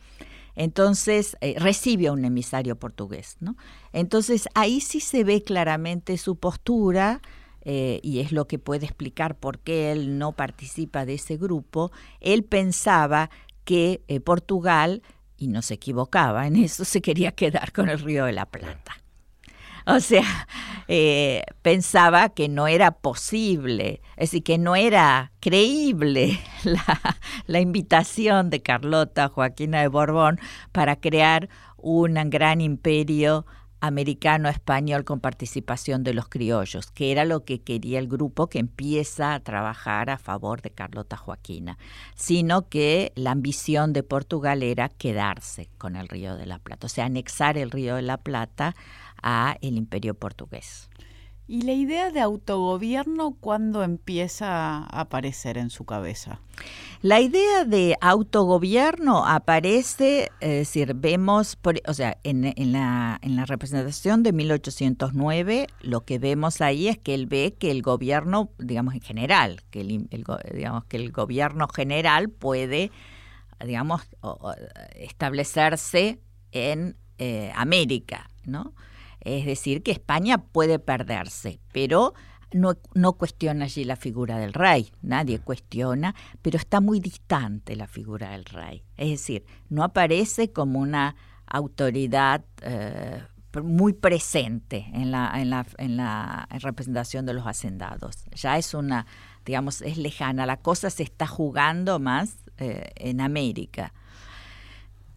[0.56, 3.38] Entonces eh, recibe a un emisario portugués.
[3.42, 3.58] ¿no?
[3.92, 7.22] Entonces ahí sí se ve claramente su postura.
[7.66, 11.94] Eh, y es lo que puede explicar por qué él no participa de ese grupo,
[12.20, 13.30] él pensaba
[13.64, 15.02] que Portugal
[15.44, 18.98] y no se equivocaba, en eso se quería quedar con el Río de la Plata.
[19.86, 20.48] O sea,
[20.88, 27.00] eh, pensaba que no era posible, es decir, que no era creíble la,
[27.48, 30.40] la invitación de Carlota Joaquina de Borbón
[30.72, 33.46] para crear un gran imperio
[33.84, 39.34] americano-español con participación de los criollos, que era lo que quería el grupo que empieza
[39.34, 41.78] a trabajar a favor de Carlota Joaquina,
[42.16, 46.90] sino que la ambición de Portugal era quedarse con el Río de la Plata, o
[46.90, 48.74] sea, anexar el Río de la Plata
[49.22, 50.90] a el imperio portugués.
[51.46, 56.40] ¿Y la idea de autogobierno cuándo empieza a aparecer en su cabeza?
[57.02, 64.24] La idea de autogobierno aparece, es decir, vemos, o sea, en, la, en la representación
[64.24, 69.02] de 1809, lo que vemos ahí es que él ve que el gobierno, digamos en
[69.02, 70.08] general, que el,
[70.54, 72.90] digamos que el gobierno general puede,
[73.66, 74.02] digamos,
[74.96, 76.22] establecerse
[76.54, 78.74] en eh, América, ¿no?
[79.24, 82.14] Es decir, que España puede perderse, pero
[82.52, 87.88] no, no, cuestiona allí la figura del rey, nadie cuestiona, pero está muy distante la
[87.88, 88.84] figura del rey.
[88.98, 91.16] Es decir, no aparece como una
[91.48, 93.24] autoridad eh,
[93.64, 98.26] muy presente en la, en, la, en la representación de los hacendados.
[98.36, 99.06] Ya es una,
[99.46, 103.94] digamos, es lejana, la cosa se está jugando más eh, en América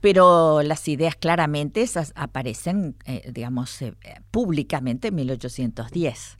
[0.07, 3.93] pero las ideas claramente esas aparecen, eh, digamos, eh,
[4.31, 6.39] públicamente en 1810.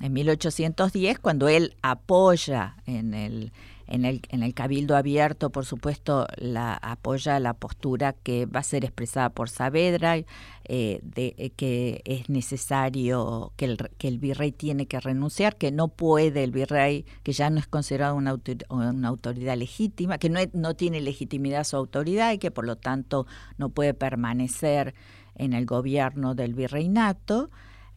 [0.00, 3.52] En 1810, cuando él apoya en el,
[3.86, 8.62] en el, en el Cabildo Abierto, por supuesto, la, apoya la postura que va a
[8.62, 14.52] ser expresada por Saavedra, eh, de eh, que es necesario, que el, que el virrey
[14.52, 18.36] tiene que renunciar, que no puede el virrey, que ya no es considerado una,
[18.70, 23.26] una autoridad legítima, que no, no tiene legitimidad su autoridad y que por lo tanto
[23.58, 24.94] no puede permanecer
[25.34, 27.50] en el gobierno del virreinato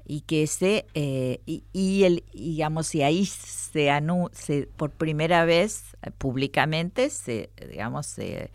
[0.06, 3.89] y que se eh, y, el digamos y ahí se,
[4.34, 8.52] se por primera vez eh, públicamente se digamos se,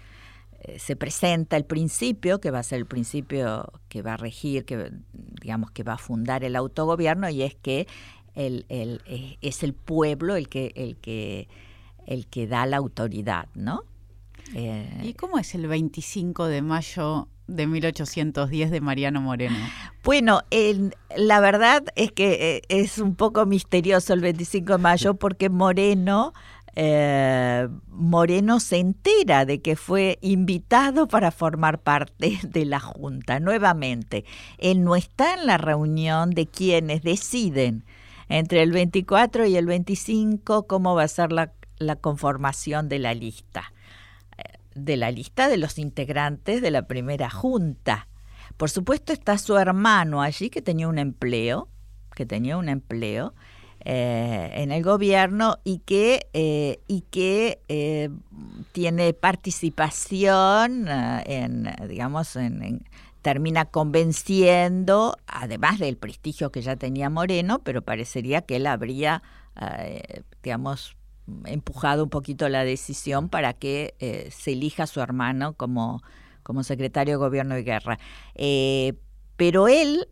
[0.60, 4.64] eh, se presenta el principio que va a ser el principio que va a regir
[4.66, 4.92] que
[5.40, 7.86] digamos que va a fundar el autogobierno y es que
[8.38, 11.48] el, el, eh, es el pueblo el que, el que,
[12.06, 13.82] el que da la autoridad, ¿no?
[14.54, 19.56] Eh, ¿Y cómo es el 25 de mayo de 1810 de Mariano Moreno?
[20.04, 20.42] Bueno,
[21.16, 26.32] la verdad es que eh, es un poco misterioso el 25 de mayo porque Moreno...
[27.88, 33.40] Moreno se entera de que fue invitado para formar parte de la Junta.
[33.40, 34.24] Nuevamente,
[34.58, 37.84] él no está en la reunión de quienes deciden
[38.28, 41.52] entre el 24 y el 25 cómo va a ser la,
[42.00, 43.77] conformación de la lista, eh,
[44.78, 48.08] de la lista de los integrantes de la primera junta.
[48.56, 51.68] Por supuesto está su hermano allí que tenía un empleo,
[52.14, 53.34] que tenía un empleo
[53.80, 57.60] eh, en el gobierno y que, eh, y que
[58.72, 62.82] tiene participación en, digamos, en,
[63.22, 69.22] termina convenciendo, además del prestigio que ya tenía Moreno, pero parecería que él habría,
[69.60, 70.96] eh, digamos,
[71.44, 76.02] empujado un poquito la decisión para que eh, se elija a su hermano como,
[76.42, 77.98] como secretario de gobierno de guerra.
[78.34, 78.94] Eh,
[79.36, 80.08] pero él,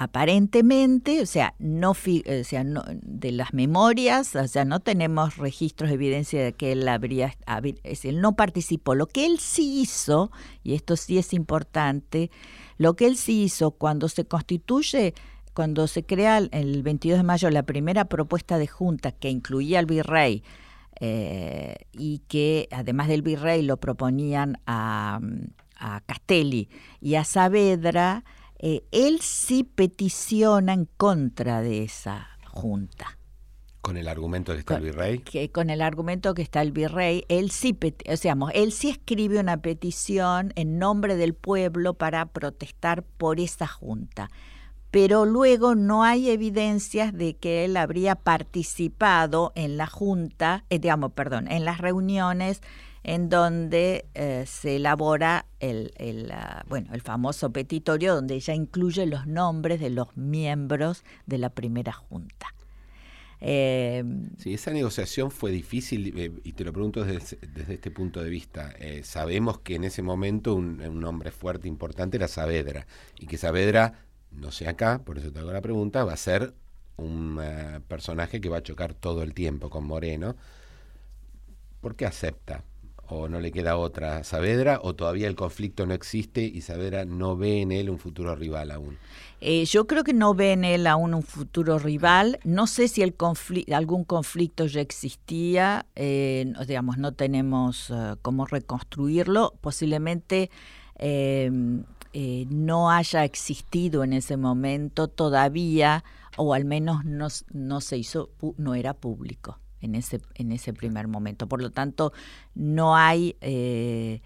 [0.00, 5.96] aparentemente, o sea, no, sea, no, de las memorias, o sea, no tenemos registros de
[5.96, 7.34] evidencia de que él habría,
[7.82, 8.94] es él no participó.
[8.94, 10.30] Lo que él sí hizo,
[10.62, 12.30] y esto sí es importante,
[12.78, 15.12] lo que él sí hizo cuando se constituye,
[15.60, 19.84] cuando se crea el 22 de mayo la primera propuesta de junta que incluía al
[19.84, 20.42] virrey,
[21.00, 25.20] eh, y que además del virrey lo proponían a,
[25.76, 26.70] a Castelli
[27.02, 28.24] y a Saavedra,
[28.58, 33.18] eh, él sí peticiona en contra de esa junta.
[33.82, 35.18] Con el argumento que está el virrey.
[35.18, 37.78] Que, con el argumento que está el virrey, él sí,
[38.10, 43.66] o sea, él sí escribe una petición en nombre del pueblo para protestar por esa
[43.66, 44.30] junta.
[44.90, 51.12] Pero luego no hay evidencias de que él habría participado en la junta, eh, digamos,
[51.12, 52.60] perdón, en las reuniones
[53.02, 55.92] en donde eh, se elabora el,
[56.32, 61.50] ah, bueno, el famoso petitorio, donde ya incluye los nombres de los miembros de la
[61.50, 62.54] primera junta.
[63.42, 64.04] Eh,
[64.36, 67.38] sí, esa negociación fue difícil eh, y te lo pregunto desde,
[67.72, 68.74] este punto de vista.
[69.02, 72.86] sabemos que en ese momento un, un, nombre fuerte, importante era Saavedra
[73.18, 73.94] y que Saavedra,
[74.32, 76.54] no sé acá, por eso te hago la pregunta, va a ser
[76.96, 77.40] un
[77.88, 80.36] personaje que va a chocar todo el tiempo con Moreno.
[81.80, 82.64] ¿Por qué acepta?
[83.10, 87.04] o no le queda otra a Saavedra o todavía el conflicto no existe y Saavedra
[87.04, 88.98] no ve en él un futuro rival aún?
[89.40, 92.38] Eh, yo creo que no ve en él aún un futuro rival.
[92.44, 99.54] No sé si algún conflicto ya existía, eh, digamos, no tenemos eh, cómo reconstruirlo.
[99.60, 100.50] Posiblemente
[102.12, 106.04] no haya existido en ese momento todavía,
[106.36, 111.08] o al menos no, no se hizo, no era público en ese, en ese primer
[111.08, 111.48] momento.
[111.48, 112.12] Por lo tanto,
[112.54, 114.20] no hay, eh,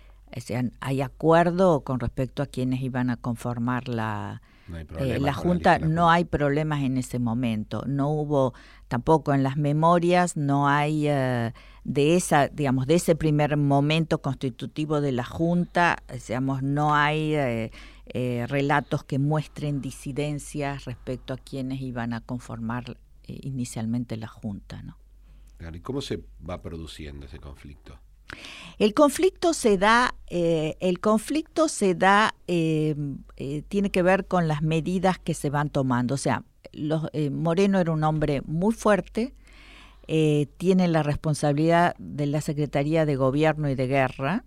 [0.80, 4.43] hay acuerdo con respecto a quienes iban a conformar la,
[4.99, 7.85] eh, la Junta, no hay problemas en ese momento.
[7.87, 8.55] No hubo
[8.89, 11.53] tampoco en las memorias, no hay eh,
[11.85, 17.71] de esa, digamos, de ese primer momento constitutivo de la Junta, digamos, no hay
[18.47, 24.99] relatos que muestren disidencias respecto a quienes iban a conformar inicialmente la Junta, ¿no?
[25.73, 27.99] ¿Y cómo se va produciendo ese conflicto?
[28.78, 32.95] El conflicto se da, eh, el conflicto se da, eh,
[33.37, 36.14] eh, tiene que ver con las medidas que se van tomando.
[36.14, 36.45] O sea,
[37.30, 39.35] Moreno era un hombre muy fuerte,
[40.07, 44.45] tiene la responsabilidad de la Secretaría de Gobierno y de Guerra.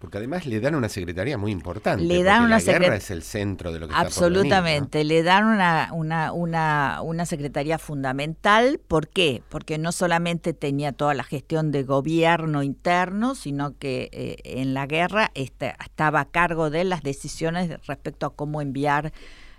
[0.00, 2.02] Porque además le dan una secretaría muy importante.
[2.02, 5.22] Le dan una la guerra es el centro de lo que Absolutamente, está por le
[5.22, 8.80] dan una, una, una, una, secretaría fundamental.
[8.88, 9.42] ¿Por qué?
[9.48, 14.86] Porque no solamente tenía toda la gestión de gobierno interno, sino que eh, en la
[14.86, 19.12] guerra este, estaba a cargo de las decisiones respecto a cómo enviar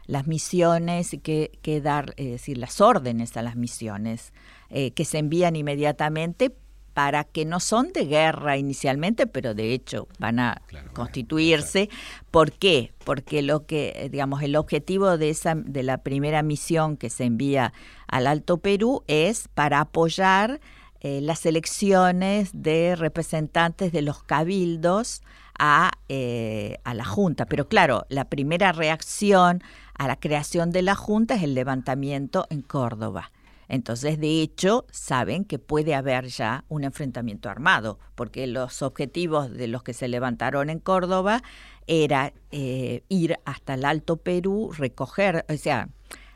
[0.06, 4.34] las misiones y qué, dar, es decir, las órdenes a las misiones
[4.70, 6.54] eh, que se envían inmediatamente
[6.94, 10.62] para que no son de guerra inicialmente, pero de hecho van a
[10.94, 11.89] constituirse.
[12.32, 12.94] ¿Por qué?
[13.04, 17.74] Porque lo que, digamos, el objetivo de esa, de la primera misión que se envía
[18.08, 20.62] al Alto Perú es para apoyar
[21.02, 25.22] eh, las elecciones de representantes de los cabildos
[25.58, 27.46] a, eh, a la Junta.
[27.46, 29.64] Pero claro, la primera reacción
[29.98, 33.32] a la creación de la Junta es el levantamiento en Córdoba.
[33.68, 39.68] Entonces, de hecho, saben que puede haber ya un enfrentamiento armado, porque los objetivos de
[39.68, 41.41] los que se levantaron en Córdoba
[41.88, 45.89] era eh, ir hasta el Alto Perú, recoger, o sea,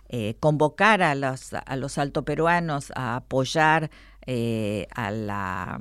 [0.09, 3.89] eh, convocar a los, a los altoperuanos a apoyar
[4.29, 5.79] eh, a, la,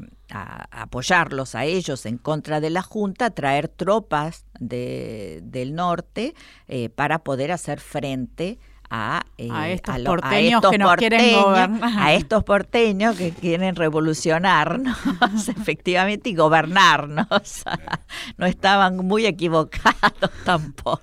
[0.71, 6.37] apoyarlos a ellos en contra de la Junta, traer tropas de, del norte
[6.69, 8.61] eh, para poder hacer frente
[8.91, 11.99] a, a estos porteños que nos quieren gobernar.
[11.99, 14.97] A estos porteños que quieren revolucionarnos,
[15.49, 17.65] efectivamente, y gobernarnos.
[18.37, 21.01] no estaban muy equivocados tampoco.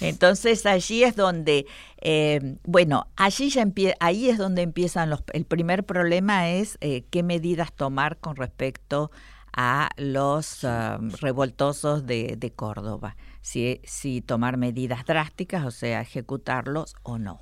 [0.00, 1.66] Entonces allí es donde,
[2.00, 3.66] eh, bueno, allí ya
[4.00, 9.10] ahí es donde empiezan los, el primer problema es eh, qué medidas tomar con respecto
[9.54, 16.94] a los um, revoltosos de, de Córdoba, si, si tomar medidas drásticas, o sea, ejecutarlos
[17.02, 17.40] o no.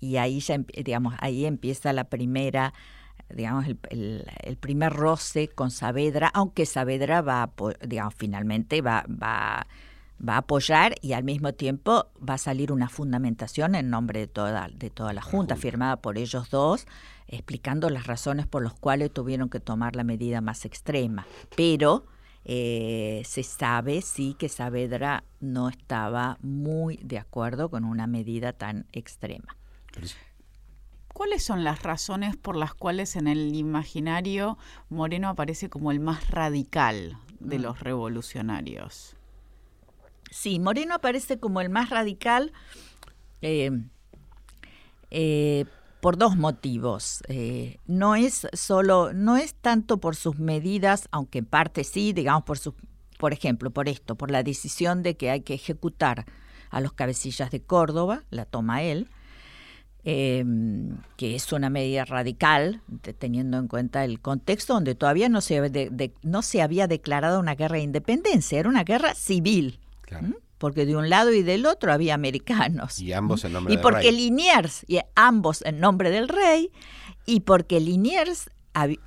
[0.00, 2.74] Y ahí ya, digamos, ahí empieza la primera
[3.32, 7.52] digamos, el, el, primer roce con Saavedra, aunque Saavedra va,
[7.86, 9.66] digamos, finalmente va, va
[10.26, 14.26] va a apoyar y al mismo tiempo va a salir una fundamentación en nombre de
[14.26, 16.86] toda, de toda la Junta, firmada por ellos dos,
[17.26, 21.26] explicando las razones por las cuales tuvieron que tomar la medida más extrema.
[21.56, 22.06] Pero
[22.44, 28.86] eh, se sabe, sí, que Saavedra no estaba muy de acuerdo con una medida tan
[28.92, 29.56] extrema.
[31.12, 34.56] ¿Cuáles son las razones por las cuales en el imaginario
[34.88, 37.62] Moreno aparece como el más radical de mm.
[37.62, 39.16] los revolucionarios?
[40.30, 42.52] Sí, Moreno aparece como el más radical
[43.42, 43.70] eh,
[45.10, 45.66] eh,
[46.00, 47.22] por dos motivos.
[47.28, 52.44] Eh, no es solo, no es tanto por sus medidas, aunque en parte sí, digamos
[52.44, 52.74] por su,
[53.18, 56.24] por ejemplo, por esto, por la decisión de que hay que ejecutar
[56.70, 59.08] a los cabecillas de Córdoba, la toma él,
[60.02, 62.80] que es una medida radical,
[63.18, 67.76] teniendo en cuenta el contexto donde todavía no se, no se había declarado una guerra
[67.76, 69.78] de independencia, era una guerra civil.
[70.10, 70.32] ¿Mm?
[70.60, 73.00] Porque de un lado y del otro había americanos.
[73.00, 76.70] Y ambos en nombre y porque Liniers, y ambos en nombre del rey,
[77.24, 78.50] y porque Liniers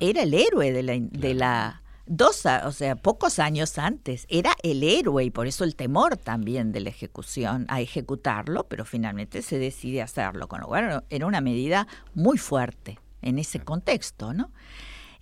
[0.00, 4.82] era el héroe de la, de la dos, o sea, pocos años antes, era el
[4.82, 9.60] héroe y por eso el temor también de la ejecución a ejecutarlo, pero finalmente se
[9.60, 14.50] decide hacerlo, con lo cual era una medida muy fuerte en ese contexto, ¿no?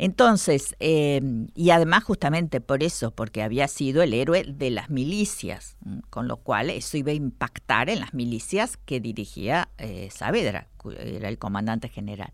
[0.03, 5.77] Entonces, em, y además justamente por eso, porque había sido el héroe de las milicias,
[6.11, 10.67] con lo cual eso iba a impactar en las milicias que dirigía eh, Saavedra,
[10.99, 12.33] era el comandante general.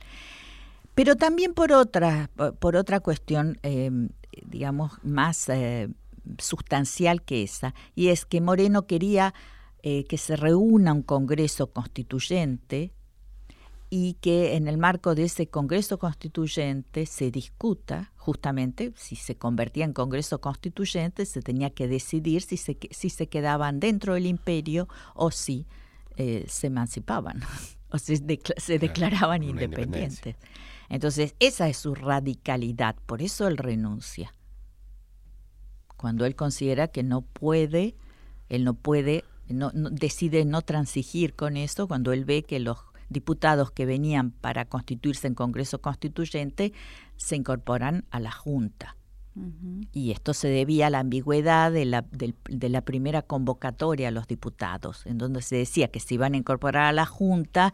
[0.95, 4.09] Pero también por otra, por otra cuestión, em,
[4.47, 5.91] digamos, más eh,
[6.39, 9.35] sustancial que esa, y es que Moreno quería
[9.83, 12.95] eh, que se reúna un Congreso Constituyente
[13.91, 19.85] y que en el marco de ese Congreso Constituyente se discuta justamente si se convertía
[19.85, 24.89] en Congreso Constituyente, se tenía que decidir si se, si se quedaban dentro del imperio
[25.15, 25.67] o si
[26.17, 27.41] eh, se emancipaban
[27.91, 28.17] o si
[28.57, 30.37] se declaraban independientes.
[30.91, 34.35] Entonces, esa es su radicalidad, por eso él renuncia.
[35.97, 37.97] Cuando él considera que no puede,
[38.49, 42.79] él no puede, no, decide no transigir con eso, cuando él ve que los
[43.09, 46.73] diputados que venían para constituirse en Congreso Constituyente
[47.17, 48.97] se incorporan a la Junta.
[49.93, 54.27] Y esto se debía a la ambigüedad de la, de, la, primera convocatoria a los
[54.27, 57.73] diputados, en donde se decía que se iban a incorporar a la Junta,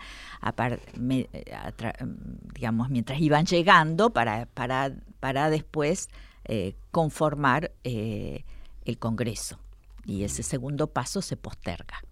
[2.54, 6.10] digamos, mientras iban llegando para, para, para después
[6.44, 8.44] eh, conformar eh,
[8.84, 9.58] el Congreso.
[10.04, 12.02] Y ese segundo paso se posterga.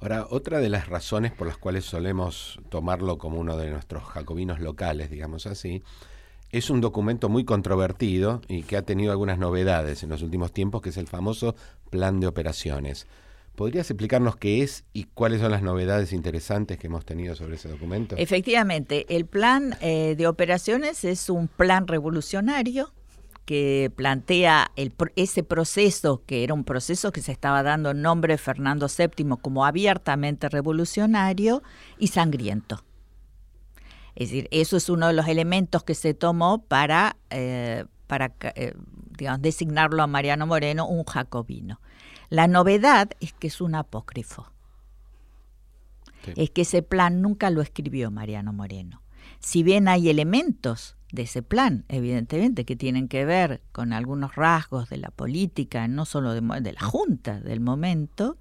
[0.00, 4.58] Ahora, otra de las razones por las cuales solemos tomarlo como uno de nuestros jacobinos
[4.58, 5.82] locales, digamos así,
[6.50, 10.80] es un documento muy controvertido y que ha tenido algunas novedades en los últimos tiempos,
[10.80, 11.54] que es el famoso
[11.90, 13.06] Plan de Operaciones.
[13.54, 17.68] ¿Podrías explicarnos qué es y cuáles son las novedades interesantes que hemos tenido sobre ese
[17.68, 18.16] documento?
[18.16, 22.90] Efectivamente, el plan eh, de operaciones es un plan revolucionario
[23.44, 28.34] que plantea el, ese proceso, que era un proceso que se estaba dando en nombre
[28.34, 31.62] de Fernando VII como abiertamente revolucionario
[31.98, 32.84] y sangriento.
[34.14, 38.74] Es decir, eso es uno de los elementos que se tomó para, eh, para eh,
[39.38, 41.80] designarlo a Mariano Moreno un jacobino.
[42.28, 44.52] La novedad es que es un apócrifo.
[46.36, 49.02] Es que ese plan nunca lo escribió Mariano Moreno.
[49.38, 54.88] Si bien hay elementos de ese plan, evidentemente, que tienen que ver con algunos rasgos
[54.88, 58.38] de la política, no solo de, la Junta del momento,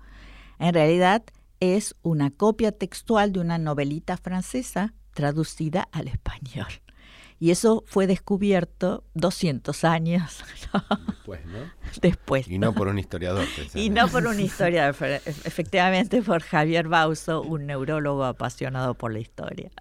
[0.60, 1.24] en realidad
[1.60, 6.68] es una copia textual de una novelita francesa traducida al español.
[7.42, 10.44] Y eso fue descubierto 200 años
[10.74, 11.46] después.
[11.46, 11.60] ¿no?
[12.02, 12.48] después.
[12.50, 13.46] Y no por un historiador.
[13.74, 14.96] Y no por un historiador,
[15.26, 19.72] efectivamente por Javier Bauso, un neurólogo apasionado por la historia.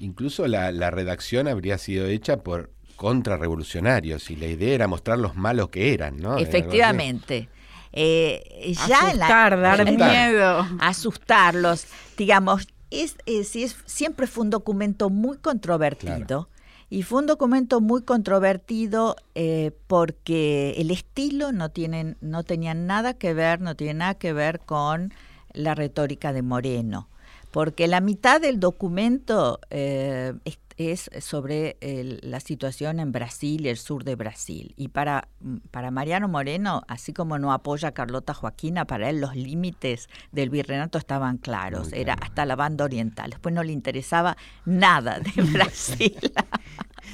[0.00, 5.34] Incluso la, la redacción habría sido hecha por contrarrevolucionarios y la idea era mostrar los
[5.34, 6.36] malos que eran, ¿no?
[6.36, 7.48] Efectivamente.
[7.92, 10.66] Eh, ya Asustar, dar miedo.
[10.78, 11.86] Asustarlos.
[12.18, 16.50] Digamos, es, es, es, siempre fue un documento muy controvertido.
[16.90, 23.14] Y fue un documento muy controvertido eh, porque el estilo no, tienen, no tenía nada
[23.14, 25.14] que ver, no tiene nada que ver con
[25.52, 27.08] la retórica de Moreno.
[27.50, 30.34] Porque la mitad del documento eh,
[30.76, 31.76] es sobre
[32.22, 34.72] la situación en Brasil y el sur de Brasil.
[34.76, 35.28] Y para,
[35.70, 40.48] para Mariano Moreno, así como no apoya a Carlota Joaquina, para él los límites del
[40.48, 43.30] virreinato estaban claros, era hasta la banda oriental.
[43.30, 46.16] Después no le interesaba nada de Brasil.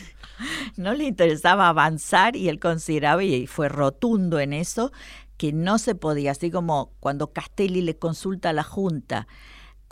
[0.77, 4.93] no le interesaba avanzar y él consideraba, y fue rotundo en eso,
[5.37, 9.27] que no se podía, así como cuando Castelli le consulta a la Junta,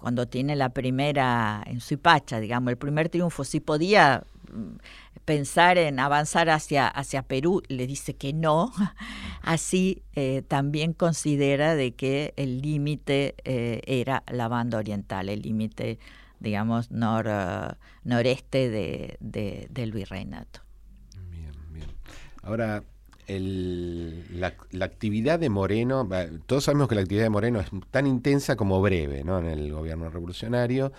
[0.05, 4.77] cuando tiene la primera, en Suipacha, digamos, el primer triunfo, si podía mm,
[5.25, 8.71] pensar en avanzar hacia, hacia Perú, le dice que no,
[9.41, 15.99] así eh, también considera de que el límite eh, era la banda oriental, el límite,
[16.39, 17.27] digamos, nor,
[18.03, 19.17] noreste de,
[19.71, 20.61] del virreinato.
[21.31, 21.87] Bien, bien.
[22.43, 22.85] Ahora,
[23.27, 26.09] la, actividad de Moreno,
[26.47, 29.39] todos sabemos que la actividad de Moreno es tan intensa como breve ¿no?
[29.39, 30.93] en el gobierno revolucionario.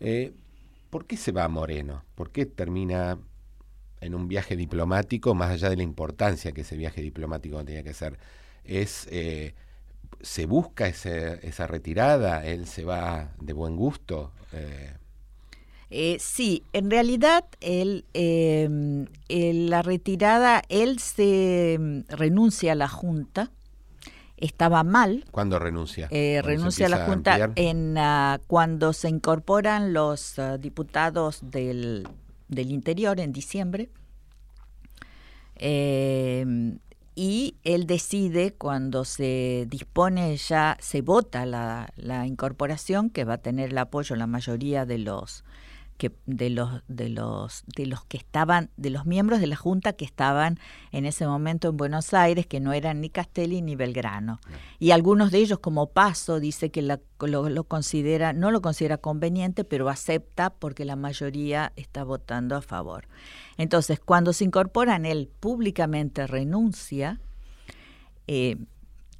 [0.00, 0.32] Eh,
[0.90, 2.04] ¿Por qué se va Moreno?
[2.14, 3.18] ¿Por qué termina
[4.00, 7.94] en un viaje diplomático, más allá de la importancia que ese viaje diplomático tenía que
[7.94, 8.18] ser?
[8.64, 9.54] Es, eh,
[10.20, 12.44] ¿Se busca esa retirada?
[12.46, 14.32] ¿Él se va de buen gusto?
[14.52, 14.92] Eh,
[15.90, 23.50] eh, sí, en realidad él, em, la retirada, él se em, renuncia a la Junta,
[24.36, 25.24] estaba mal.
[25.30, 26.08] ¿Cuándo renuncia?
[26.10, 32.08] Eh, renuncia a la Junta en ah, cuando se incorporan los ah, diputados del,
[32.48, 33.90] del, Interior en diciembre.
[35.56, 36.78] Em,
[37.14, 43.38] y él decide cuando se dispone ya, se vota la, la incorporación, que va a
[43.38, 45.44] tener el apoyo la mayoría de los
[45.96, 49.92] que de los de los de los que estaban de los miembros de la junta
[49.92, 50.58] que estaban
[50.90, 54.40] en ese momento en Buenos Aires que no eran ni Castelli ni Belgrano.
[54.78, 59.64] Y algunos de ellos como Paso dice que lo, lo, considera no lo considera conveniente
[59.64, 63.06] pero acepta porque la mayoría está votando a favor.
[63.56, 67.20] Entonces cuando se incorporan él públicamente renuncia
[68.26, 68.56] eh,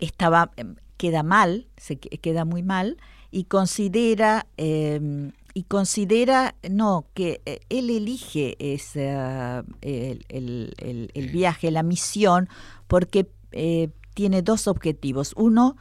[0.01, 0.51] estaba
[0.97, 2.97] queda mal se queda muy mal
[3.31, 9.11] y considera eh, y considera, no, que eh, él elige ese,
[9.80, 12.48] el, el, el, viaje, la misión,
[12.88, 15.32] porque eh, tiene dos objetivos.
[15.36, 15.76] Uno,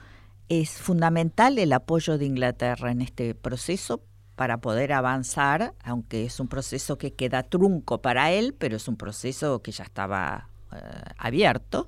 [0.47, 4.03] es fundamental el apoyo de Inglaterra en este proceso
[4.35, 8.95] para poder avanzar, aunque es un proceso que queda trunco para él, pero es un
[8.95, 10.75] proceso que ya estaba eh,
[11.17, 11.87] abierto.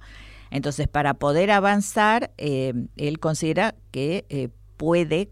[0.49, 5.31] Entonces, para poder avanzar, él considera que puede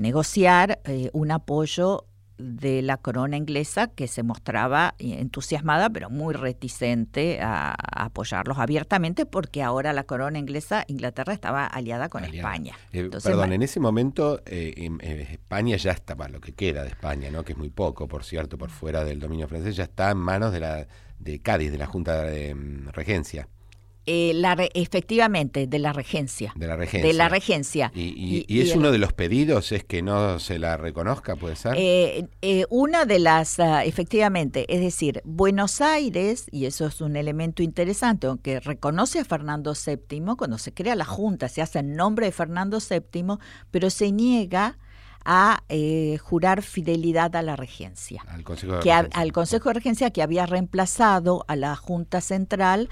[0.00, 2.06] negociar eh, un apoyo
[2.38, 7.74] de la corona inglesa que se mostraba entusiasmada pero muy reticente a,
[8.06, 12.74] apoyarlos abiertamente porque ahora la corona inglesa, Inglaterra estaba aliada con España.
[12.92, 17.44] Eh, perdón, en ese momento eh, España ya estaba, lo que queda de España, ¿no?
[17.44, 20.50] que es muy poco, por cierto, por fuera del dominio francés, ya está en manos
[20.50, 20.86] de, la,
[21.18, 23.48] de Cádiz, de la Junta de mm, Regencia.
[24.12, 26.52] Eh, la efectivamente, de la regencia.
[26.56, 27.06] De la regencia.
[27.06, 27.92] De la regencia.
[27.94, 31.74] ¿Y, es uno de los pedidos, es que no se la reconozca, puede ser?
[31.76, 37.14] Eh, eh, una de las, ah, efectivamente, es decir, Buenos Aires, y eso es un
[37.14, 41.94] elemento interesante, aunque reconoce a Fernando VII, cuando se crea la Junta, se hace en
[41.94, 43.36] nombre de Fernando VII,
[43.70, 44.76] pero se niega
[45.24, 45.62] a
[46.20, 48.24] jurar fidelidad a la regencia.
[48.26, 49.20] Al Consejo de que Regencia.
[49.20, 52.88] al Consejo de Regencia que había reemplazado a la Junta Central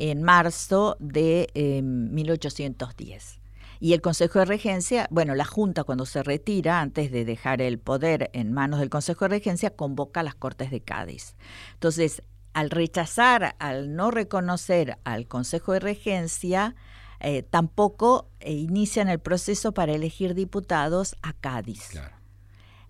[0.00, 3.34] en marzo de 1810.
[3.34, 3.40] Em,
[3.82, 7.78] y el Consejo de Regencia, bueno, la Junta cuando se retira, antes de dejar el
[7.78, 11.34] poder en manos del Consejo de Regencia, convoca a las Cortes de Cádiz.
[11.74, 12.22] Entonces,
[12.52, 16.74] al rechazar, al no reconocer al Consejo de Regencia,
[17.20, 21.88] eh, tampoco eh, inician el proceso para elegir diputados a Cádiz.
[21.90, 22.19] Claro.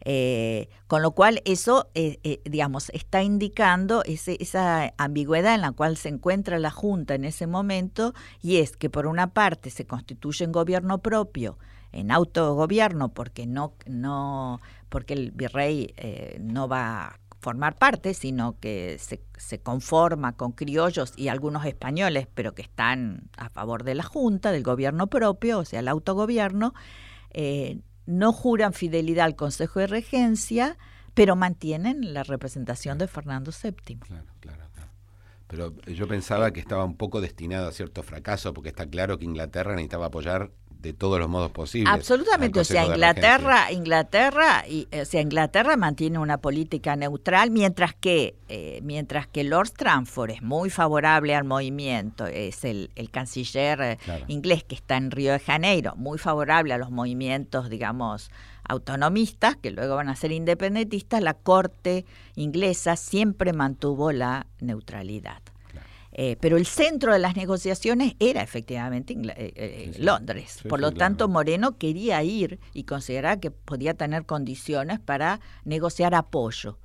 [0.04, 5.72] Eh, con lo cual eso, eh, eh, digamos, está indicando ese, esa ambigüedad en la
[5.72, 9.86] cual se encuentra la Junta en ese momento y es que por una parte se
[9.86, 11.58] constituye en gobierno propio,
[11.92, 15.94] en autogobierno, porque no, no, porque el virrey
[16.40, 22.54] no va formar parte, sino que se, se, conforma con criollos y algunos españoles, pero
[22.54, 26.74] que están a favor de la Junta, del gobierno propio, o sea, el autogobierno,
[27.32, 30.76] eh, no juran fidelidad al Consejo de Regencia,
[31.14, 33.98] pero mantienen la representación de Fernando VII.
[33.98, 34.90] Claro, claro, claro.
[35.46, 39.24] Pero yo pensaba que estaba un poco destinado a cierto fracaso, porque está claro que
[39.24, 41.92] Inglaterra necesitaba apoyar de todos los modos posibles.
[41.92, 48.34] Absolutamente, o sea, Inglaterra, Inglaterra, y, o sea, Inglaterra mantiene una política neutral, mientras que,
[48.48, 54.64] eh, mientras que Lord Stranford es muy favorable al movimiento, es el, canciller eh, inglés
[54.64, 58.30] que está en Río de Janeiro, muy favorable a los movimientos, digamos,
[58.64, 62.06] autonomistas, que luego van a ser independentistas, la corte
[62.36, 65.42] inglesa siempre mantuvo la neutralidad.
[66.22, 70.60] Eh, pero el centro de las negociaciones era efectivamente eh, eh, Londres.
[70.68, 76.78] Por lo tanto, Moreno quería ir y consideraba que podía tener condiciones para negociar apoyo.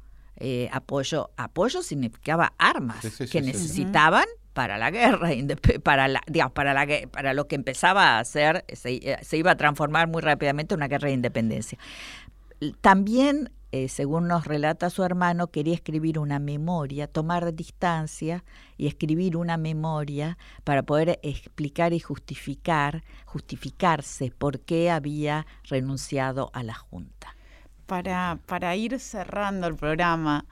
[0.72, 4.24] apoyo, apoyo significaba armas que necesitaban
[4.54, 5.32] para la guerra,
[5.84, 9.58] para la, digamos, para la, para lo que empezaba a hacer, se, se iba a
[9.58, 11.78] transformar muy rápidamente en una guerra de independencia.
[12.80, 18.46] También eh, según nos relata su hermano, quería escribir una memoria, tomar distancia
[18.78, 26.64] y escribir una memoria para poder explicar y justificar, justificarse por qué había renunciado a
[26.64, 27.36] la Junta.
[27.86, 30.46] Para, para ir cerrando el programa,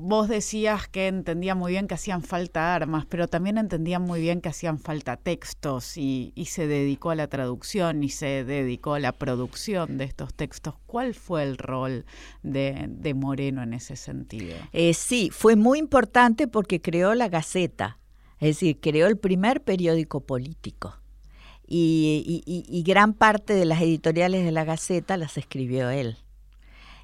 [0.00, 4.40] Vos decías que entendía muy bien que hacían falta armas, pero también entendía muy bien
[4.40, 9.10] que hacían falta textos y, se dedicó a la traducción y se dedicó a la
[9.10, 10.76] producción de estos textos.
[10.86, 12.06] ¿Cuál fue el rol
[12.44, 14.56] de, Moreno en ese sentido?
[14.72, 17.98] Eh, sí, fue muy importante porque creó la Gaceta,
[18.38, 20.94] es decir, creó el primer periódico político.
[21.66, 26.18] Y, gran parte de las editoriales de la Gaceta las escribió él.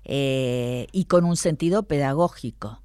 [0.05, 2.84] Eh, y con un sentido pedagógico.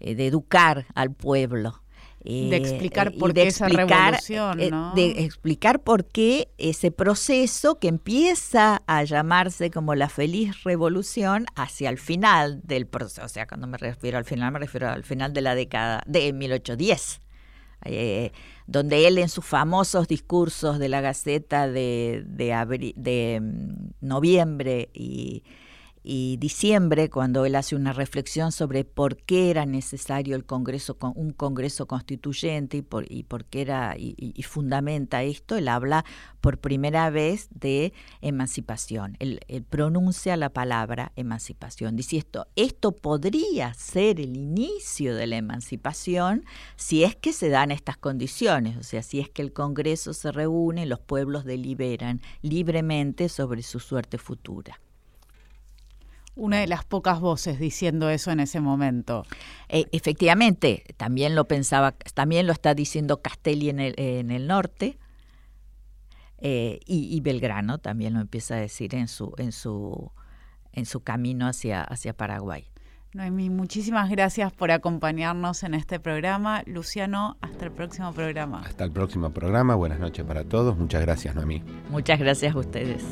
[0.00, 1.80] Eh, de educar al pueblo.
[2.24, 7.88] de explicar eh, por qué esa revolución, eh, De explicar por qué ese proceso que
[7.88, 13.24] empieza a llamarse como la feliz revolución hacia el final del proceso.
[13.24, 16.32] O sea, cuando me refiero al final, me refiero al final de la década de
[16.32, 17.20] 1810.
[18.66, 25.44] donde él en sus famosos discursos de la Gaceta de, de, de mm, noviembre y
[26.06, 31.32] y diciembre, cuando él hace una reflexión sobre por qué era necesario el Congreso, un
[31.32, 36.04] Congreso constituyente y por, y por qué era y, fundamenta esto, él habla
[36.42, 39.16] por primera vez de emancipación.
[39.18, 39.40] Él,
[39.70, 41.96] pronuncia la palabra emancipación.
[41.96, 46.44] Dice esto, esto podría ser el inicio de la emancipación
[46.76, 50.30] si es que se dan estas condiciones, o sea, si es que el Congreso se
[50.32, 54.78] reúne, los pueblos deliberan libremente sobre su suerte futura
[56.36, 59.24] una de las pocas voces diciendo eso en ese momento.
[59.68, 64.98] Eh, efectivamente, también lo pensaba, también lo está diciendo Castelli en el, en el norte.
[66.38, 70.12] Eh, y, Belgrano también lo empieza a decir en su, en su,
[70.72, 72.66] en su camino hacia, hacia Paraguay.
[73.14, 76.62] Noemí, muchísimas gracias por acompañarnos en este programa.
[76.66, 78.60] Luciano, hasta el próximo programa.
[78.66, 79.74] Hasta el próximo programa.
[79.76, 80.76] Buenas noches para todos.
[80.76, 81.62] Muchas gracias, Noemí.
[81.90, 83.02] Muchas gracias a ustedes.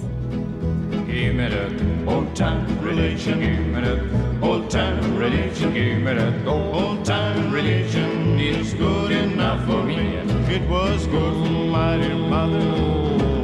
[1.12, 3.38] Give me that old time religion.
[3.40, 5.74] Give me that old time religion.
[5.74, 8.40] Give me that old time religion.
[8.40, 10.16] It's good enough for me.
[10.56, 12.60] It was good for my dear mother.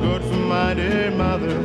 [0.01, 1.61] Good for my dear mother.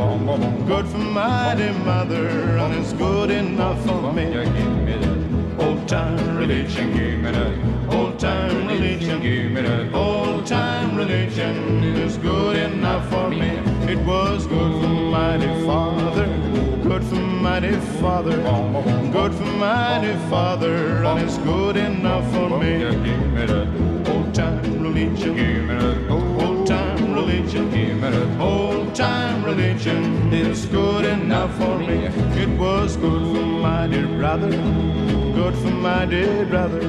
[0.67, 2.27] Good for my dear mother.
[2.57, 4.25] And it's good enough for me.
[4.25, 4.51] Give
[4.85, 6.91] me that old time religion.
[6.97, 9.21] Give me that old time religion.
[9.21, 11.81] Give me that old time religion.
[11.95, 13.51] It's good enough for me.
[13.89, 16.25] It was good for mighty Father,
[16.81, 18.35] good for mighty Father,
[19.11, 22.79] good for mighty Father, and it's good enough for me.
[22.79, 24.09] Give me that.
[24.09, 25.35] Old time religion,
[27.43, 28.09] religion, give me.
[28.09, 30.33] That old time religion.
[30.33, 32.05] It's good enough for me.
[32.41, 36.79] It was good for my dear brother, good for my dear brother,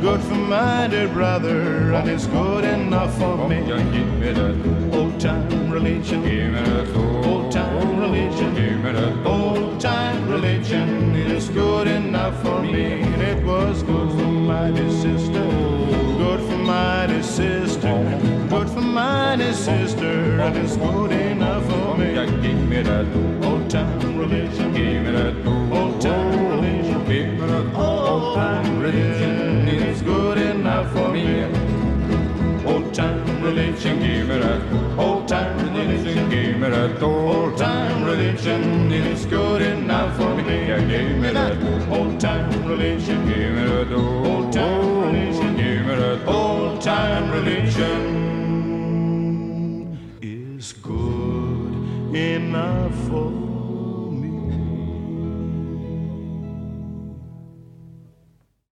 [0.00, 3.64] good for my dear brother, and it's good enough for me.
[3.66, 4.32] Give me.
[4.32, 6.62] That old time religion, give me.
[6.62, 8.92] That old time religion, give me.
[8.92, 11.14] That old time religion.
[11.14, 15.44] It's good enough for me, and it was good for my dear sister,
[16.18, 18.61] good for my dear sister, good
[19.36, 22.14] dear sister, and it's good enough for me.
[22.42, 23.06] Give me that
[23.44, 29.68] old time religion, give me that old time religion, give me that old time religion.
[29.68, 31.44] It's good enough for me.
[32.66, 38.92] Old time religion, give me that old time religion, give me that old time religion.
[38.92, 40.66] It's good enough for me.
[40.66, 41.56] Give me that
[41.90, 43.26] old time religion.
[43.28, 45.56] Give me that old time religion.
[45.56, 48.31] Give me that old time religion.
[52.14, 53.51] enough for